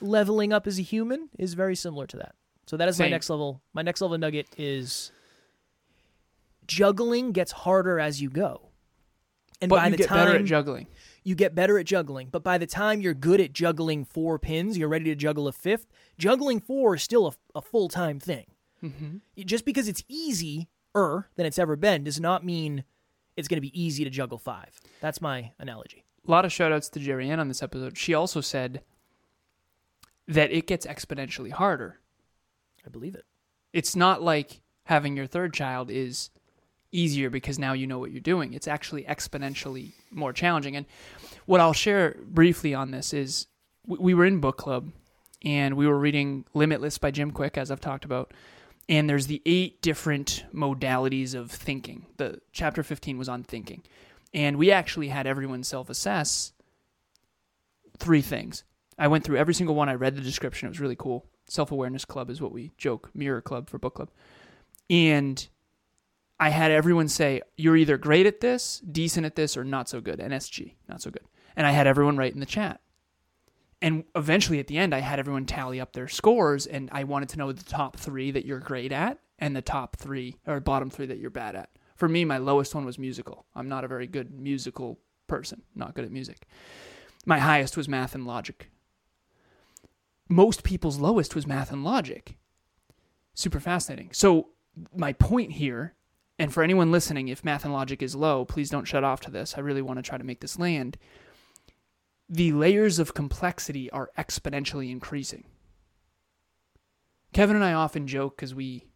leveling 0.00 0.52
up 0.52 0.66
as 0.66 0.78
a 0.78 0.82
human 0.82 1.30
is 1.38 1.54
very 1.54 1.74
similar 1.74 2.06
to 2.08 2.18
that. 2.18 2.34
So 2.66 2.76
that 2.76 2.88
is 2.88 2.96
Same. 2.96 3.06
my 3.06 3.10
next 3.10 3.30
level. 3.30 3.62
My 3.72 3.82
next 3.82 4.02
level 4.02 4.18
nugget 4.18 4.46
is 4.58 5.10
juggling 6.66 7.32
gets 7.32 7.52
harder 7.52 7.98
as 7.98 8.20
you 8.20 8.28
go. 8.28 8.68
And 9.62 9.70
but 9.70 9.76
by 9.76 9.90
the 9.90 9.96
get 9.96 10.08
time, 10.08 10.26
better 10.26 10.38
at 10.38 10.44
juggling 10.44 10.86
you 11.24 11.34
get 11.34 11.54
better 11.54 11.78
at 11.78 11.86
juggling. 11.86 12.28
But 12.30 12.42
by 12.42 12.58
the 12.58 12.66
time 12.66 13.00
you're 13.00 13.14
good 13.14 13.40
at 13.40 13.52
juggling 13.52 14.04
four 14.04 14.38
pins, 14.38 14.78
you're 14.78 14.88
ready 14.88 15.06
to 15.06 15.14
juggle 15.14 15.48
a 15.48 15.52
fifth. 15.52 15.86
Juggling 16.18 16.60
four 16.60 16.94
is 16.96 17.02
still 17.02 17.26
a, 17.26 17.58
a 17.58 17.62
full 17.62 17.88
time 17.88 18.20
thing. 18.20 18.46
Mm-hmm. 18.82 19.16
Just 19.38 19.64
because 19.64 19.88
it's 19.88 20.04
easier 20.08 20.66
than 20.94 21.46
it's 21.46 21.58
ever 21.58 21.76
been 21.76 22.04
does 22.04 22.20
not 22.20 22.44
mean 22.44 22.84
it's 23.36 23.48
going 23.48 23.56
to 23.58 23.62
be 23.62 23.80
easy 23.80 24.04
to 24.04 24.10
juggle 24.10 24.38
five. 24.38 24.80
That's 25.00 25.20
my 25.20 25.52
analogy. 25.58 26.04
A 26.26 26.30
lot 26.30 26.44
of 26.44 26.52
shout 26.52 26.72
outs 26.72 26.88
to 26.90 27.00
Jerry 27.00 27.30
Ann 27.30 27.40
on 27.40 27.48
this 27.48 27.62
episode. 27.62 27.96
She 27.96 28.14
also 28.14 28.40
said 28.40 28.82
that 30.26 30.52
it 30.52 30.66
gets 30.66 30.86
exponentially 30.86 31.52
harder. 31.52 32.00
I 32.84 32.90
believe 32.90 33.14
it. 33.14 33.24
It's 33.72 33.94
not 33.94 34.22
like 34.22 34.60
having 34.84 35.16
your 35.16 35.26
third 35.26 35.54
child 35.54 35.90
is 35.90 36.30
easier 36.92 37.30
because 37.30 37.58
now 37.58 37.72
you 37.72 37.86
know 37.86 37.98
what 37.98 38.10
you're 38.10 38.20
doing. 38.20 38.52
It's 38.54 38.68
actually 38.68 39.04
exponentially 39.04 39.92
more 40.10 40.32
challenging. 40.32 40.76
And 40.76 40.86
what 41.46 41.60
I'll 41.60 41.72
share 41.72 42.16
briefly 42.24 42.74
on 42.74 42.90
this 42.90 43.12
is 43.12 43.46
we 43.86 44.14
were 44.14 44.26
in 44.26 44.40
book 44.40 44.56
club 44.56 44.92
and 45.44 45.76
we 45.76 45.86
were 45.86 45.98
reading 45.98 46.44
Limitless 46.54 46.98
by 46.98 47.10
Jim 47.10 47.30
Kwik, 47.30 47.56
as 47.56 47.70
I've 47.70 47.80
talked 47.80 48.04
about. 48.04 48.32
And 48.88 49.08
there's 49.08 49.26
the 49.26 49.42
eight 49.44 49.82
different 49.82 50.44
modalities 50.54 51.34
of 51.34 51.50
thinking. 51.50 52.06
The 52.16 52.40
chapter 52.52 52.82
15 52.82 53.18
was 53.18 53.28
on 53.28 53.42
thinking. 53.44 53.82
And 54.32 54.56
we 54.56 54.72
actually 54.72 55.08
had 55.08 55.26
everyone 55.26 55.62
self 55.62 55.90
assess 55.90 56.52
three 57.98 58.22
things. 58.22 58.64
I 58.98 59.08
went 59.08 59.24
through 59.24 59.36
every 59.36 59.54
single 59.54 59.74
one. 59.74 59.88
I 59.88 59.94
read 59.94 60.16
the 60.16 60.22
description. 60.22 60.66
It 60.66 60.70
was 60.70 60.80
really 60.80 60.96
cool. 60.96 61.26
Self 61.48 61.70
awareness 61.70 62.04
club 62.04 62.30
is 62.30 62.40
what 62.40 62.52
we 62.52 62.72
joke, 62.76 63.10
mirror 63.14 63.40
club 63.40 63.68
for 63.68 63.78
book 63.78 63.94
club. 63.94 64.10
And 64.90 65.46
I 66.40 66.50
had 66.50 66.70
everyone 66.70 67.08
say, 67.08 67.42
You're 67.56 67.76
either 67.76 67.98
great 67.98 68.26
at 68.26 68.40
this, 68.40 68.80
decent 68.80 69.26
at 69.26 69.36
this, 69.36 69.56
or 69.56 69.64
not 69.64 69.88
so 69.88 70.00
good. 70.00 70.20
NSG, 70.20 70.74
not 70.88 71.02
so 71.02 71.10
good. 71.10 71.24
And 71.56 71.66
I 71.66 71.72
had 71.72 71.86
everyone 71.86 72.16
write 72.16 72.34
in 72.34 72.40
the 72.40 72.46
chat. 72.46 72.80
And 73.80 74.04
eventually 74.14 74.58
at 74.58 74.66
the 74.66 74.78
end, 74.78 74.94
I 74.94 75.00
had 75.00 75.18
everyone 75.18 75.46
tally 75.46 75.80
up 75.80 75.92
their 75.92 76.08
scores, 76.08 76.66
and 76.66 76.88
I 76.92 77.04
wanted 77.04 77.28
to 77.30 77.38
know 77.38 77.52
the 77.52 77.64
top 77.64 77.96
three 77.96 78.30
that 78.32 78.44
you're 78.44 78.58
great 78.58 78.92
at 78.92 79.18
and 79.38 79.54
the 79.54 79.62
top 79.62 79.96
three 79.96 80.36
or 80.46 80.58
bottom 80.60 80.90
three 80.90 81.06
that 81.06 81.18
you're 81.18 81.30
bad 81.30 81.54
at. 81.54 81.70
For 81.96 82.08
me, 82.08 82.24
my 82.24 82.38
lowest 82.38 82.74
one 82.74 82.84
was 82.84 82.98
musical. 82.98 83.46
I'm 83.54 83.68
not 83.68 83.84
a 83.84 83.88
very 83.88 84.06
good 84.06 84.32
musical 84.32 85.00
person, 85.26 85.62
not 85.74 85.94
good 85.94 86.04
at 86.04 86.12
music. 86.12 86.46
My 87.24 87.38
highest 87.38 87.76
was 87.76 87.88
math 87.88 88.14
and 88.14 88.26
logic. 88.26 88.70
Most 90.28 90.62
people's 90.62 90.98
lowest 90.98 91.34
was 91.34 91.46
math 91.46 91.72
and 91.72 91.84
logic. 91.84 92.36
Super 93.34 93.60
fascinating. 93.60 94.10
So, 94.12 94.48
my 94.94 95.12
point 95.12 95.52
here 95.52 95.94
and 96.38 96.52
for 96.54 96.62
anyone 96.62 96.92
listening, 96.92 97.28
if 97.28 97.44
math 97.44 97.64
and 97.64 97.74
logic 97.74 98.02
is 98.02 98.14
low, 98.14 98.44
please 98.44 98.70
don't 98.70 98.86
shut 98.86 99.02
off 99.02 99.20
to 99.22 99.30
this. 99.30 99.54
I 99.56 99.60
really 99.60 99.82
want 99.82 99.98
to 99.98 100.02
try 100.02 100.16
to 100.16 100.24
make 100.24 100.40
this 100.40 100.58
land. 100.58 100.96
The 102.28 102.52
layers 102.52 102.98
of 102.98 103.14
complexity 103.14 103.90
are 103.90 104.10
exponentially 104.16 104.90
increasing. 104.90 105.44
Kevin 107.32 107.56
and 107.56 107.64
I 107.64 107.72
often 107.72 108.06
joke 108.06 108.36
because 108.36 108.54
we 108.54 108.86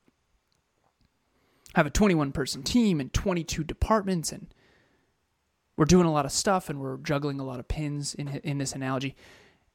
have 1.75 1.87
a 1.87 1.91
21 1.91 2.31
person 2.33 2.63
team 2.63 3.01
and 3.01 3.13
22 3.13 3.65
departments, 3.65 4.31
and 4.31 4.55
we're 5.77 5.85
doing 5.85 6.07
a 6.07 6.13
lot 6.13 6.27
of 6.27 6.33
stuff 6.33 6.71
and 6.71 6.81
we're 6.81 6.99
juggling 6.99 7.41
a 7.41 7.45
lot 7.45 7.59
of 7.59 7.67
pins 7.67 8.15
in, 8.15 8.29
in 8.45 8.59
this 8.59 8.73
analogy. 8.73 9.17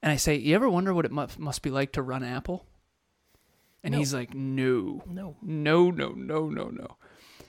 And 0.02 0.12
I 0.12 0.16
say, 0.16 0.36
You 0.36 0.56
ever 0.56 0.70
wonder 0.70 0.94
what 0.94 1.06
it 1.06 1.12
must, 1.12 1.38
must 1.38 1.62
be 1.64 1.70
like 1.70 1.92
to 1.94 2.02
run 2.02 2.24
Apple? 2.24 2.66
And 3.84 3.92
no. 3.92 3.98
he's 3.98 4.14
like, 4.14 4.34
No. 4.34 5.04
No. 5.06 5.36
No, 5.42 5.92
no, 5.92 6.10
no, 6.12 6.48
no, 6.50 6.70
no 6.70 6.98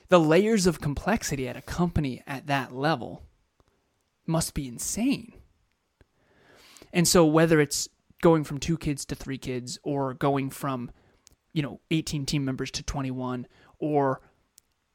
the 0.09 0.19
layers 0.19 0.67
of 0.67 0.81
complexity 0.81 1.47
at 1.47 1.57
a 1.57 1.61
company 1.61 2.23
at 2.27 2.47
that 2.47 2.73
level 2.73 3.23
must 4.25 4.53
be 4.53 4.67
insane. 4.67 5.33
And 6.91 7.07
so, 7.07 7.25
whether 7.25 7.59
it's 7.59 7.87
going 8.21 8.43
from 8.43 8.59
two 8.59 8.77
kids 8.77 9.05
to 9.05 9.15
three 9.15 9.37
kids 9.37 9.79
or 9.83 10.13
going 10.13 10.49
from 10.49 10.91
you 11.53 11.61
know, 11.61 11.79
18 11.91 12.25
team 12.25 12.45
members 12.45 12.71
to 12.71 12.83
21 12.83 13.47
or 13.79 14.21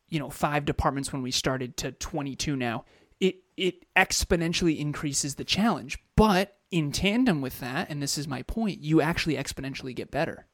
you 0.08 0.18
know, 0.18 0.30
five 0.30 0.64
departments 0.64 1.12
when 1.12 1.22
we 1.22 1.30
started 1.30 1.76
to 1.78 1.92
22 1.92 2.56
now. 2.56 2.84
It 3.20 3.36
it 3.56 3.86
exponentially 3.96 4.78
increases 4.78 5.34
the 5.34 5.44
challenge. 5.44 5.98
But 6.16 6.56
in 6.70 6.92
tandem 6.92 7.40
with 7.40 7.60
that, 7.60 7.90
and 7.90 8.02
this 8.02 8.18
is 8.18 8.28
my 8.28 8.42
point, 8.42 8.80
you 8.80 9.00
actually 9.00 9.36
exponentially 9.36 9.94
get 9.94 10.10
better. 10.10 10.46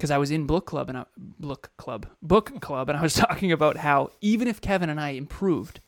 Because 0.00 0.10
I 0.10 0.16
was 0.16 0.30
in 0.30 0.46
book 0.46 0.64
club 0.64 0.88
and 0.88 0.96
I, 0.96 1.04
book 1.18 1.72
club 1.76 2.06
book 2.22 2.58
club 2.62 2.88
and 2.88 2.98
I 2.98 3.02
was 3.02 3.12
talking 3.28 3.52
about 3.52 3.76
how 3.76 4.08
even 4.22 4.48
if 4.48 4.62
Kevin 4.62 4.88
and 4.88 4.98
I 4.98 5.10
improved 5.10 5.80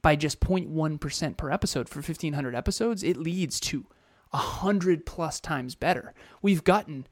by 0.00 0.14
just 0.14 0.38
0.1% 0.38 1.36
per 1.36 1.50
episode 1.50 1.88
for 1.88 1.98
1500 1.98 2.54
episodes, 2.54 3.02
it 3.02 3.16
leads 3.16 3.58
to 3.58 3.84
100 4.30 5.04
plus 5.04 5.40
times 5.40 5.74
better. 5.74 6.14
We've 6.40 6.62
gotten 6.62 7.08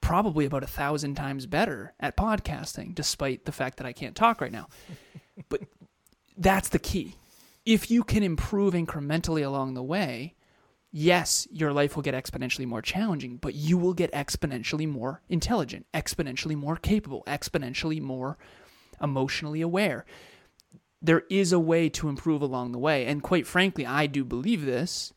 probably 0.00 0.46
about 0.46 0.62
a 0.62 0.66
thousand 0.66 1.16
times 1.16 1.44
better 1.44 1.92
at 2.00 2.16
podcasting, 2.16 2.94
despite 2.94 3.44
the 3.44 3.52
fact 3.52 3.76
that 3.76 3.86
I 3.86 3.92
can't 3.92 4.16
talk 4.16 4.40
right 4.40 4.52
now. 4.52 4.68
but 5.50 5.60
that's 6.34 6.70
the 6.70 6.78
key. 6.78 7.16
If 7.66 7.90
you 7.90 8.04
can 8.04 8.22
improve 8.22 8.72
incrementally 8.72 9.44
along 9.44 9.74
the 9.74 9.82
way, 9.82 10.34
yes, 10.94 11.48
your 11.50 11.72
life 11.72 11.96
will 11.96 12.04
get 12.04 12.14
exponentially 12.14 12.66
more 12.66 12.80
challenging, 12.80 13.36
but 13.36 13.54
you 13.54 13.76
will 13.76 13.94
get 13.94 14.12
exponentially 14.12 14.88
more 14.88 15.20
intelligent, 15.28 15.86
exponentially 15.92 16.56
more 16.56 16.76
capable, 16.76 17.24
exponentially 17.26 18.00
more 18.00 18.38
emotionally 19.02 19.60
aware. 19.60 20.06
There 21.02 21.24
is 21.28 21.52
a 21.52 21.58
way 21.58 21.88
to 21.90 22.08
improve 22.08 22.40
along 22.40 22.70
the 22.70 22.78
way. 22.78 23.06
And 23.06 23.24
quite 23.24 23.46
frankly, 23.46 23.84
I 23.84 24.06
do 24.06 24.24
believe 24.24 24.64
this 24.64 25.12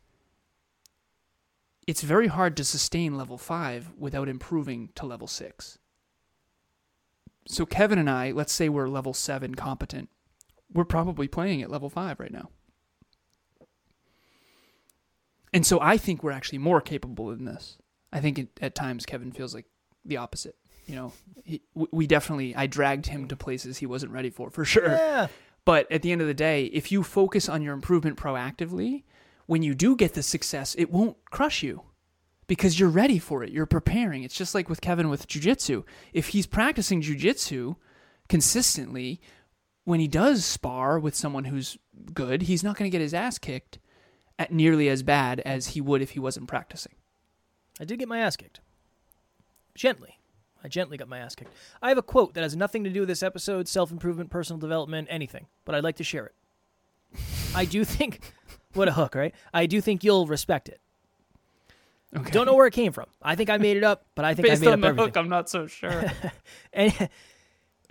it's 1.85 2.01
very 2.01 2.27
hard 2.27 2.57
to 2.57 2.65
sustain 2.65 3.15
level 3.15 3.37
5 3.37 3.93
without 3.97 4.27
improving 4.27 4.89
to 4.95 5.05
level 5.05 5.27
6. 5.27 5.77
So 7.47 7.65
Kevin 7.65 7.99
and 7.99 8.09
I, 8.09 8.31
let's 8.31 8.51
say 8.51 8.67
we're 8.67 8.89
level 8.89 9.13
7 9.13 9.55
competent. 9.55 10.09
We're 10.73 10.83
probably 10.83 11.29
playing 11.29 11.61
at 11.61 11.71
level 11.71 11.89
5 11.89 12.19
right 12.19 12.33
now. 12.33 12.49
And 15.53 15.65
so 15.65 15.79
I 15.79 15.97
think 15.97 16.23
we're 16.23 16.31
actually 16.31 16.59
more 16.59 16.81
capable 16.81 17.27
than 17.27 17.45
this. 17.45 17.77
I 18.11 18.19
think 18.19 18.39
it, 18.39 18.49
at 18.61 18.75
times 18.75 19.05
Kevin 19.05 19.31
feels 19.31 19.53
like 19.53 19.65
the 20.05 20.17
opposite. 20.17 20.55
You 20.85 20.95
know, 20.95 21.13
he, 21.43 21.61
we 21.73 22.07
definitely 22.07 22.55
I 22.55 22.67
dragged 22.67 23.07
him 23.07 23.27
to 23.27 23.35
places 23.35 23.77
he 23.77 23.85
wasn't 23.85 24.13
ready 24.13 24.29
for 24.29 24.49
for 24.49 24.63
sure. 24.63 24.89
Yeah. 24.89 25.27
But 25.65 25.91
at 25.91 26.01
the 26.01 26.13
end 26.13 26.21
of 26.21 26.27
the 26.27 26.33
day, 26.33 26.65
if 26.65 26.93
you 26.93 27.03
focus 27.03 27.49
on 27.49 27.61
your 27.61 27.73
improvement 27.73 28.17
proactively, 28.17 29.03
when 29.47 29.63
you 29.63 29.75
do 29.75 29.97
get 29.97 30.13
the 30.13 30.23
success, 30.23 30.75
it 30.77 30.91
won't 30.91 31.17
crush 31.29 31.61
you 31.61 31.83
because 32.47 32.79
you're 32.79 32.87
ready 32.87 33.19
for 33.19 33.43
it. 33.43 33.51
You're 33.51 33.65
preparing. 33.65 34.23
It's 34.23 34.35
just 34.35 34.55
like 34.55 34.69
with 34.69 34.79
Kevin 34.79 35.09
with 35.09 35.27
jujitsu. 35.27 35.83
If 36.13 36.29
he's 36.29 36.47
practicing 36.47 37.01
jujitsu 37.01 37.75
consistently, 38.29 39.19
when 39.83 39.99
he 39.99 40.07
does 40.07 40.45
spar 40.45 40.99
with 40.99 41.15
someone 41.15 41.45
who's 41.45 41.77
good, 42.13 42.43
he's 42.43 42.63
not 42.63 42.77
going 42.77 42.89
to 42.89 42.95
get 42.95 43.01
his 43.01 43.13
ass 43.13 43.37
kicked 43.37 43.79
nearly 44.49 44.89
as 44.89 45.03
bad 45.03 45.39
as 45.41 45.67
he 45.69 45.81
would 45.81 46.01
if 46.01 46.11
he 46.11 46.19
wasn't 46.19 46.47
practicing. 46.47 46.93
I 47.79 47.85
did 47.85 47.99
get 47.99 48.07
my 48.07 48.19
ass 48.19 48.35
kicked. 48.35 48.59
Gently. 49.75 50.17
I 50.63 50.67
gently 50.67 50.97
got 50.97 51.07
my 51.07 51.19
ass 51.19 51.35
kicked. 51.35 51.53
I 51.81 51.89
have 51.89 51.97
a 51.97 52.01
quote 52.03 52.33
that 52.33 52.41
has 52.41 52.55
nothing 52.55 52.83
to 52.83 52.89
do 52.89 53.01
with 53.01 53.09
this 53.09 53.21
episode, 53.23 53.67
self 53.67 53.91
improvement, 53.91 54.29
personal 54.29 54.59
development, 54.59 55.07
anything, 55.11 55.45
but 55.65 55.75
I'd 55.75 55.83
like 55.83 55.97
to 55.97 56.03
share 56.03 56.25
it. 56.25 56.33
I 57.55 57.65
do 57.65 57.85
think 57.85 58.33
what 58.73 58.87
a 58.87 58.93
hook, 58.93 59.15
right? 59.15 59.33
I 59.53 59.65
do 59.67 59.81
think 59.81 60.03
you'll 60.03 60.25
respect 60.27 60.67
it. 60.67 60.79
Okay. 62.15 62.31
Don't 62.31 62.45
know 62.45 62.55
where 62.55 62.67
it 62.67 62.73
came 62.73 62.91
from. 62.91 63.05
I 63.21 63.35
think 63.35 63.49
I 63.49 63.57
made 63.57 63.77
it 63.77 63.83
up, 63.83 64.05
but 64.15 64.25
I 64.25 64.33
think 64.33 64.47
Based 64.47 64.61
I 64.61 64.65
made 64.65 64.71
on 64.71 64.73
up 64.75 64.81
the 64.81 64.87
everything. 64.87 65.05
hook, 65.07 65.17
I'm 65.17 65.29
not 65.29 65.49
so 65.49 65.67
sure. 65.67 66.05
and 66.73 67.09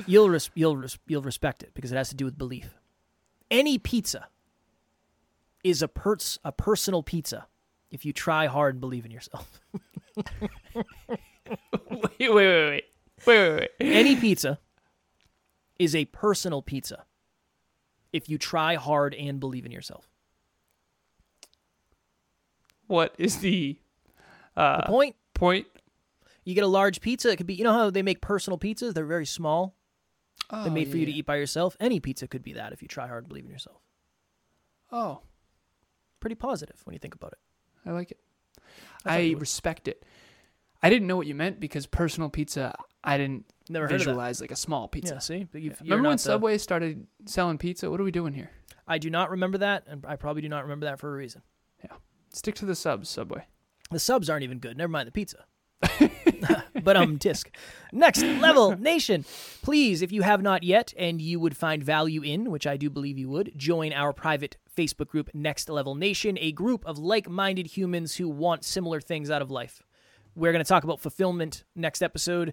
you'll 0.07 0.29
res- 0.31 0.51
you'll 0.55 0.77
res- 0.77 0.99
you'll 1.07 1.23
respect 1.23 1.63
it 1.63 1.71
because 1.75 1.93
it 1.93 1.97
has 1.97 2.09
to 2.09 2.15
do 2.17 2.25
with 2.25 2.37
belief. 2.37 2.75
Any 3.51 3.79
pizza 3.79 4.27
is 5.67 5.83
a 5.83 5.89
pers- 5.89 6.39
a 6.45 6.53
personal 6.53 7.03
pizza 7.03 7.47
if 7.91 8.05
you 8.05 8.13
try 8.13 8.47
hard 8.47 8.75
and 8.75 8.81
believe 8.81 9.05
in 9.05 9.11
yourself. 9.11 9.61
wait, 10.75 10.85
wait, 12.21 12.31
wait, 12.31 12.31
wait, 12.31 12.85
wait, 13.27 13.27
wait, 13.27 13.61
wait. 13.61 13.71
Any 13.81 14.17
pizza 14.17 14.59
is 15.79 15.95
a 15.95 16.05
personal 16.07 16.63
pizza 16.63 17.05
if 18.13 18.29
you 18.29 18.39
try 18.39 18.77
hard 18.77 19.15
and 19.15 19.41
believe 19.41 19.67
in 19.67 19.73
yourself. 19.73 20.09
What 22.87 23.15
is 23.19 23.39
the 23.39 23.79
uh, 24.57 24.83
The 24.83 24.87
point 24.87 25.17
point? 25.35 25.67
you 26.45 26.55
get 26.55 26.63
a 26.65 26.69
large 26.69 27.01
pizza. 27.01 27.31
It 27.31 27.37
could 27.37 27.47
be 27.47 27.55
you 27.55 27.65
know 27.65 27.73
how 27.73 27.91
they 27.91 28.03
make 28.03 28.21
personal 28.21 28.59
pizzas. 28.59 28.95
They're 28.95 29.05
very 29.05 29.27
small. 29.27 29.75
Oh, 30.51 30.63
They're 30.63 30.73
made 30.73 30.89
for 30.91 30.97
you 30.97 31.07
to 31.07 31.13
eat 31.13 31.27
by 31.27 31.37
yourself. 31.37 31.77
Any 31.81 31.99
pizza 31.99 32.29
could 32.29 32.43
be 32.45 32.53
that 32.53 32.73
if 32.73 32.81
you 32.83 32.87
try 32.89 33.09
hard 33.09 33.25
and 33.25 33.29
believe 33.29 33.45
in 33.45 33.51
yourself. 33.51 33.81
Oh, 34.93 35.23
Pretty 36.27 36.35
positive 36.35 36.81
when 36.83 36.93
you 36.93 36.99
think 36.99 37.15
about 37.15 37.35
it. 37.35 37.39
I 37.89 37.93
like 37.93 38.11
it. 38.11 38.19
I 39.05 39.19
I, 39.19 39.35
respect 39.39 39.87
it. 39.87 40.03
I 40.83 40.91
didn't 40.91 41.07
know 41.07 41.17
what 41.17 41.29
you 41.29 41.37
meant 41.37 41.61
because 41.61 41.87
personal 41.87 42.29
pizza, 42.31 42.75
I 43.05 43.17
didn't 43.17 43.45
Never 43.69 43.85
heard 43.85 43.93
of 43.93 43.99
that. 44.01 44.05
visualize 44.07 44.41
like 44.41 44.51
a 44.51 44.57
small 44.57 44.89
pizza. 44.89 45.15
Yeah, 45.15 45.19
see, 45.21 45.47
you're 45.53 45.73
Remember 45.83 46.09
when 46.09 46.17
the- 46.17 46.23
Subway 46.23 46.59
started 46.59 47.07
selling 47.27 47.59
pizza? 47.59 47.89
What 47.89 48.01
are 48.01 48.03
we 48.03 48.11
doing 48.11 48.33
here? 48.33 48.51
I 48.89 48.99
do 48.99 49.09
not 49.09 49.31
remember 49.31 49.59
that, 49.59 49.85
and 49.87 50.05
I 50.05 50.17
probably 50.17 50.43
do 50.43 50.49
not 50.49 50.65
remember 50.65 50.87
that 50.87 50.99
for 50.99 51.15
a 51.15 51.17
reason. 51.17 51.43
Yeah, 51.85 51.97
stick 52.35 52.57
to 52.57 52.65
the 52.65 52.75
subs, 52.75 53.09
Subway. 53.09 53.45
The 53.93 54.01
subs 54.01 54.29
aren't 54.29 54.43
even 54.43 54.59
good. 54.59 54.77
Never 54.77 54.91
mind 54.91 55.07
the 55.07 55.13
pizza. 55.13 55.45
but 56.85 56.97
um, 56.97 57.19
tisk. 57.19 57.49
Next 57.93 58.23
level 58.23 58.77
nation. 58.77 59.25
Please, 59.63 60.03
if 60.03 60.13
you 60.13 60.23
have 60.23 60.43
not 60.43 60.63
yet 60.63 60.93
and 60.97 61.21
you 61.21 61.41
would 61.41 61.57
find 61.57 61.83
value 61.83 62.23
in, 62.23 62.51
which 62.51 62.67
I 62.67 62.77
do 62.77 62.91
believe 62.91 63.19
you 63.19 63.29
would, 63.29 63.53
join 63.57 63.93
our 63.93 64.13
private 64.13 64.57
Facebook 64.77 65.09
group, 65.09 65.31
Next 65.35 65.69
Level 65.69 65.95
Nation, 65.95 66.37
a 66.41 66.53
group 66.53 66.85
of 66.85 66.99
like 66.99 67.29
minded 67.29 67.67
humans 67.67 68.17
who 68.17 68.29
want 68.29 68.65
similar 68.65 69.01
things 69.01 69.31
out 69.31 69.43
of 69.43 69.51
life. 69.51 69.83
We're 70.35 70.53
going 70.53 70.65
to 70.65 70.69
talk 70.69 70.85
about 70.85 71.01
fulfillment 71.01 71.65
next 71.75 72.03
episode. 72.03 72.53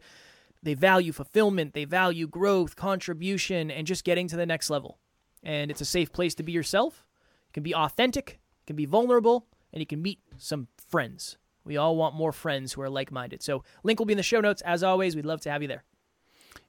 They 0.61 0.73
value 0.73 1.11
fulfillment, 1.11 1.73
they 1.73 1.83
value 1.83 2.25
growth, 2.25 2.77
contribution, 2.77 3.69
and 3.69 3.85
just 3.85 4.05
getting 4.05 4.29
to 4.29 4.37
the 4.37 4.45
next 4.45 4.69
level. 4.69 4.97
And 5.43 5.69
it's 5.69 5.81
a 5.81 5.85
safe 5.85 6.13
place 6.13 6.33
to 6.35 6.43
be 6.43 6.53
yourself. 6.53 7.05
You 7.47 7.53
can 7.53 7.63
be 7.63 7.75
authentic, 7.75 8.39
you 8.61 8.67
can 8.67 8.75
be 8.77 8.85
vulnerable, 8.85 9.47
and 9.73 9.81
you 9.81 9.85
can 9.85 10.01
meet 10.01 10.19
some 10.37 10.69
friends. 10.89 11.37
We 11.65 11.77
all 11.77 11.95
want 11.95 12.15
more 12.15 12.31
friends 12.31 12.73
who 12.73 12.81
are 12.81 12.89
like 12.89 13.11
minded. 13.11 13.41
So, 13.41 13.63
link 13.83 13.99
will 13.99 14.05
be 14.05 14.13
in 14.13 14.17
the 14.17 14.23
show 14.23 14.41
notes. 14.41 14.61
As 14.63 14.83
always, 14.83 15.15
we'd 15.15 15.25
love 15.25 15.41
to 15.41 15.51
have 15.51 15.61
you 15.61 15.67
there. 15.67 15.83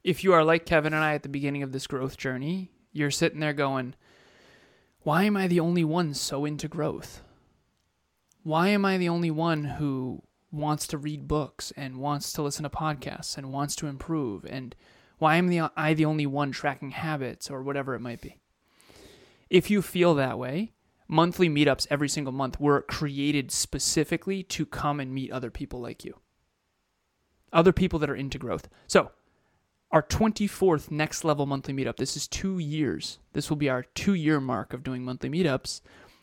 If 0.02 0.22
you 0.22 0.32
are 0.32 0.44
like 0.44 0.66
Kevin 0.66 0.92
and 0.92 1.02
I 1.02 1.14
at 1.14 1.22
the 1.22 1.28
beginning 1.28 1.62
of 1.62 1.72
this 1.72 1.86
growth 1.86 2.16
journey, 2.16 2.70
you're 2.92 3.10
sitting 3.10 3.40
there 3.40 3.52
going, 3.52 3.94
why 5.04 5.24
am 5.24 5.36
I 5.36 5.48
the 5.48 5.60
only 5.60 5.84
one 5.84 6.14
so 6.14 6.44
into 6.44 6.68
growth? 6.68 7.22
Why 8.42 8.68
am 8.68 8.84
I 8.84 8.96
the 8.96 9.08
only 9.08 9.30
one 9.30 9.64
who 9.64 10.22
wants 10.50 10.86
to 10.88 10.98
read 10.98 11.28
books 11.28 11.72
and 11.76 11.98
wants 11.98 12.32
to 12.32 12.42
listen 12.42 12.62
to 12.62 12.70
podcasts 12.70 13.36
and 13.36 13.52
wants 13.52 13.76
to 13.76 13.86
improve? 13.86 14.46
And 14.46 14.74
why 15.18 15.36
am 15.36 15.48
the, 15.48 15.70
I 15.76 15.92
the 15.92 16.06
only 16.06 16.26
one 16.26 16.52
tracking 16.52 16.92
habits 16.92 17.50
or 17.50 17.62
whatever 17.62 17.94
it 17.94 18.00
might 18.00 18.20
be? 18.20 18.38
If 19.50 19.70
you 19.70 19.82
feel 19.82 20.14
that 20.14 20.38
way, 20.38 20.72
monthly 21.14 21.48
meetups 21.48 21.86
every 21.90 22.08
single 22.08 22.32
month 22.32 22.58
were 22.58 22.82
created 22.82 23.52
specifically 23.52 24.42
to 24.42 24.66
come 24.66 24.98
and 24.98 25.14
meet 25.14 25.30
other 25.30 25.50
people 25.50 25.80
like 25.80 26.04
you. 26.04 26.18
Other 27.52 27.72
people 27.72 28.00
that 28.00 28.10
are 28.10 28.16
into 28.16 28.36
growth. 28.36 28.68
So, 28.88 29.12
our 29.92 30.02
24th 30.02 30.90
next 30.90 31.22
level 31.22 31.46
monthly 31.46 31.72
meetup. 31.72 31.98
This 31.98 32.16
is 32.16 32.26
two 32.26 32.58
years. 32.58 33.20
This 33.32 33.48
will 33.48 33.56
be 33.56 33.68
our 33.68 33.84
two 33.94 34.14
year 34.14 34.40
mark 34.40 34.72
of 34.72 34.82
doing 34.82 35.04
monthly 35.04 35.30
meetups. 35.30 35.82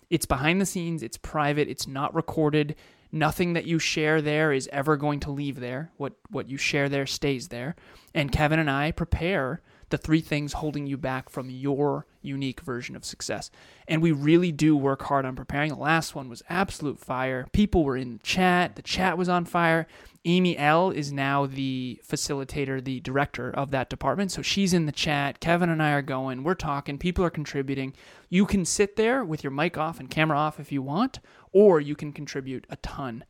It's 0.10 0.26
behind 0.26 0.60
the 0.60 0.66
scenes, 0.66 1.04
it's 1.04 1.16
private, 1.16 1.70
it's 1.70 1.88
not 1.88 2.14
recorded. 2.14 2.76
Nothing 3.14 3.54
that 3.54 3.66
you 3.66 3.80
share 3.80 4.22
there 4.22 4.52
is 4.52 4.70
ever 4.74 4.98
going 4.98 5.22
to 5.22 5.32
leave 5.32 5.62
there. 5.62 5.92
What 5.96 6.14
what 6.30 6.50
you 6.50 6.58
share 6.58 6.90
there 6.90 7.06
stays 7.06 7.48
there. 7.48 7.78
And 8.14 8.30
Kevin 8.32 8.60
and 8.60 8.70
I 8.70 8.92
prepare 8.92 9.62
the 9.92 9.98
three 9.98 10.22
things 10.22 10.54
holding 10.54 10.88
you 10.88 10.98
back 10.98 11.30
from 11.30 11.50
your 11.50 12.06
unique 12.22 12.62
version 12.62 12.96
of 12.96 13.06
success. 13.06 13.52
And 13.88 14.02
we 14.02 14.12
really 14.12 14.52
do 14.52 14.76
work 14.76 15.04
hard 15.04 15.26
on 15.26 15.36
preparing. 15.36 15.70
The 15.70 15.76
last 15.76 16.16
one 16.16 16.30
was 16.30 16.44
absolute 16.50 17.00
fire. 17.00 17.48
People 17.52 17.84
were 17.84 17.98
in 17.98 18.14
the 18.14 18.24
chat, 18.24 18.76
the 18.76 18.82
chat 18.82 19.18
was 19.18 19.30
on 19.30 19.46
fire. 19.46 19.88
Amy 20.24 20.56
L 20.56 20.92
is 20.92 21.12
now 21.12 21.48
the 21.48 22.00
facilitator, 22.08 22.84
the 22.84 23.00
director 23.00 23.50
of 23.50 23.72
that 23.72 23.90
department. 23.90 24.32
So 24.32 24.44
she's 24.44 24.72
in 24.72 24.86
the 24.86 24.92
chat. 24.92 25.40
Kevin 25.40 25.70
and 25.70 25.82
I 25.82 25.94
are 25.94 26.04
going. 26.04 26.44
We're 26.44 26.54
talking. 26.54 27.00
People 27.00 27.26
are 27.26 27.32
contributing. 27.32 27.94
You 28.30 28.46
can 28.46 28.64
sit 28.64 28.98
there 28.98 29.26
with 29.26 29.44
your 29.44 29.52
mic 29.52 29.80
off 29.80 30.00
and 30.00 30.12
camera 30.12 30.38
off 30.38 30.60
if 30.60 30.72
you 30.72 30.84
want, 30.84 31.20
or 31.52 31.82
you 31.82 31.96
can 31.96 32.14
contribute 32.14 32.68
a 32.70 32.76
ton, 32.78 33.24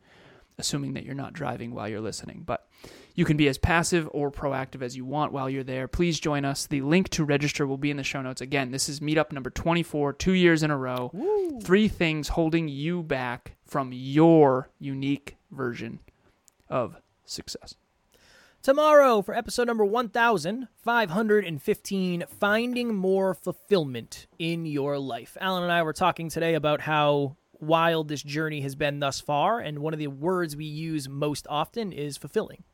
assuming 0.58 0.92
that 0.92 1.06
you're 1.06 1.14
not 1.14 1.32
driving 1.32 1.74
while 1.74 1.88
you're 1.88 2.00
listening. 2.00 2.42
But 2.44 2.68
you 3.14 3.24
can 3.24 3.36
be 3.36 3.48
as 3.48 3.58
passive 3.58 4.08
or 4.12 4.30
proactive 4.30 4.82
as 4.82 4.96
you 4.96 5.04
want 5.04 5.32
while 5.32 5.50
you're 5.50 5.64
there. 5.64 5.88
Please 5.88 6.18
join 6.18 6.44
us. 6.44 6.66
The 6.66 6.80
link 6.80 7.08
to 7.10 7.24
register 7.24 7.66
will 7.66 7.76
be 7.76 7.90
in 7.90 7.96
the 7.96 8.04
show 8.04 8.22
notes. 8.22 8.40
Again, 8.40 8.70
this 8.70 8.88
is 8.88 9.00
meetup 9.00 9.32
number 9.32 9.50
24, 9.50 10.14
two 10.14 10.32
years 10.32 10.62
in 10.62 10.70
a 10.70 10.76
row. 10.76 11.10
Three 11.62 11.88
things 11.88 12.28
holding 12.28 12.68
you 12.68 13.02
back 13.02 13.56
from 13.66 13.90
your 13.92 14.70
unique 14.78 15.36
version 15.50 16.00
of 16.68 16.96
success. 17.24 17.74
tomorrow 18.62 19.22
for 19.22 19.34
episode 19.34 19.66
number 19.66 19.84
1515 19.84 22.24
Finding 22.28 22.94
More 22.94 23.34
Fulfillment 23.34 24.26
in 24.38 24.66
Your 24.66 24.98
Life. 24.98 25.36
Alan 25.40 25.64
and 25.64 25.72
I 25.72 25.82
were 25.82 25.92
talking 25.92 26.28
today 26.28 26.54
about 26.54 26.82
how 26.82 27.36
wild 27.60 28.08
this 28.08 28.22
journey 28.22 28.60
has 28.62 28.74
been 28.74 29.00
thus 29.00 29.20
far, 29.20 29.60
and 29.60 29.78
one 29.80 29.92
of 29.92 29.98
the 29.98 30.06
words 30.08 30.56
we 30.56 30.64
use 30.64 31.08
most 31.08 31.46
often 31.50 31.92
is 31.92 32.16
fulfilling. 32.16 32.64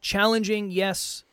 Challenging, 0.00 0.70
yes. 0.70 1.24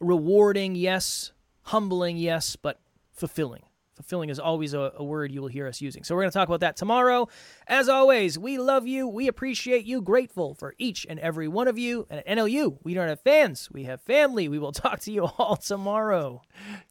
Rewarding, 0.00 0.74
yes. 0.74 1.32
Humbling, 1.62 2.16
yes, 2.16 2.56
but 2.56 2.78
fulfilling. 3.12 3.62
Fulfilling 3.94 4.28
is 4.28 4.40
always 4.40 4.74
a, 4.74 4.92
a, 4.96 5.04
word 5.04 5.30
you 5.30 5.40
will 5.40 5.48
hear 5.48 5.68
us 5.68 5.80
using. 5.80 6.02
So 6.02 6.14
we're 6.14 6.22
going 6.22 6.32
to 6.32 6.38
talk 6.38 6.48
about 6.48 6.60
that 6.60 6.76
tomorrow. 6.76 7.28
As 7.68 7.88
always, 7.88 8.36
we 8.36 8.58
love 8.58 8.88
you. 8.88 9.06
We 9.06 9.28
appreciate 9.28 9.84
you. 9.84 10.02
Grateful 10.02 10.54
for 10.54 10.74
each 10.78 11.06
and 11.08 11.20
every 11.20 11.46
one 11.46 11.68
of 11.68 11.78
you. 11.78 12.06
And 12.10 12.18
at 12.18 12.26
NLU, 12.26 12.78
we 12.82 12.92
don't 12.92 13.08
have 13.08 13.20
fans. 13.20 13.68
We 13.70 13.84
have 13.84 14.00
family. 14.00 14.48
We 14.48 14.58
will 14.58 14.72
talk 14.72 15.00
to 15.00 15.12
you 15.12 15.26
all 15.26 15.56
tomorrow. 15.56 16.42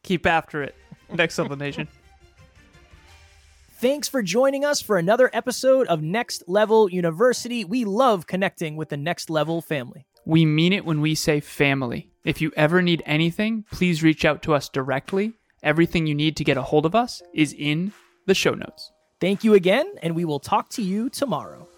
Keep 0.04 0.26
after 0.26 0.64
it. 0.64 0.76
Next 1.12 1.38
Level 1.38 1.58
Nation. 1.58 1.90
Thanks 3.84 4.08
for 4.08 4.24
joining 4.24 4.64
us 4.64 4.82
for 4.82 4.98
another 4.98 5.30
episode 5.34 5.88
of 5.88 6.02
Next 6.02 6.44
Level 6.48 6.90
University. 6.90 7.66
We 7.66 7.84
love 7.84 8.28
connecting 8.28 8.78
with 8.78 8.88
the 8.88 8.96
Next 8.96 9.30
Level 9.30 9.62
family. 9.62 10.06
We 10.26 10.46
mean 10.46 10.74
it 10.74 10.86
when 10.86 11.02
we 11.02 11.16
say 11.16 11.40
family. 11.40 12.10
If 12.24 12.42
you 12.42 12.52
ever 12.56 12.82
need 12.82 13.04
anything, 13.06 13.66
please 13.72 14.04
reach 14.04 14.24
out 14.24 14.42
to 14.44 14.54
us 14.54 14.70
directly 14.70 15.34
Everything 15.64 16.06
you 16.06 16.14
need 16.14 16.36
to 16.38 16.44
get 16.44 16.58
a 16.58 16.62
hold 16.62 16.86
of 16.86 16.94
us 16.94 17.22
is 17.34 17.56
in 17.58 17.94
the 18.28 18.36
show 18.36 18.54
notes. 18.54 18.92
Thank 19.22 19.46
you 19.46 19.54
again, 19.54 19.90
and 20.02 20.14
we 20.14 20.26
will 20.26 20.42
talk 20.42 20.68
to 20.72 20.82
you 20.82 21.10
tomorrow. 21.10 21.70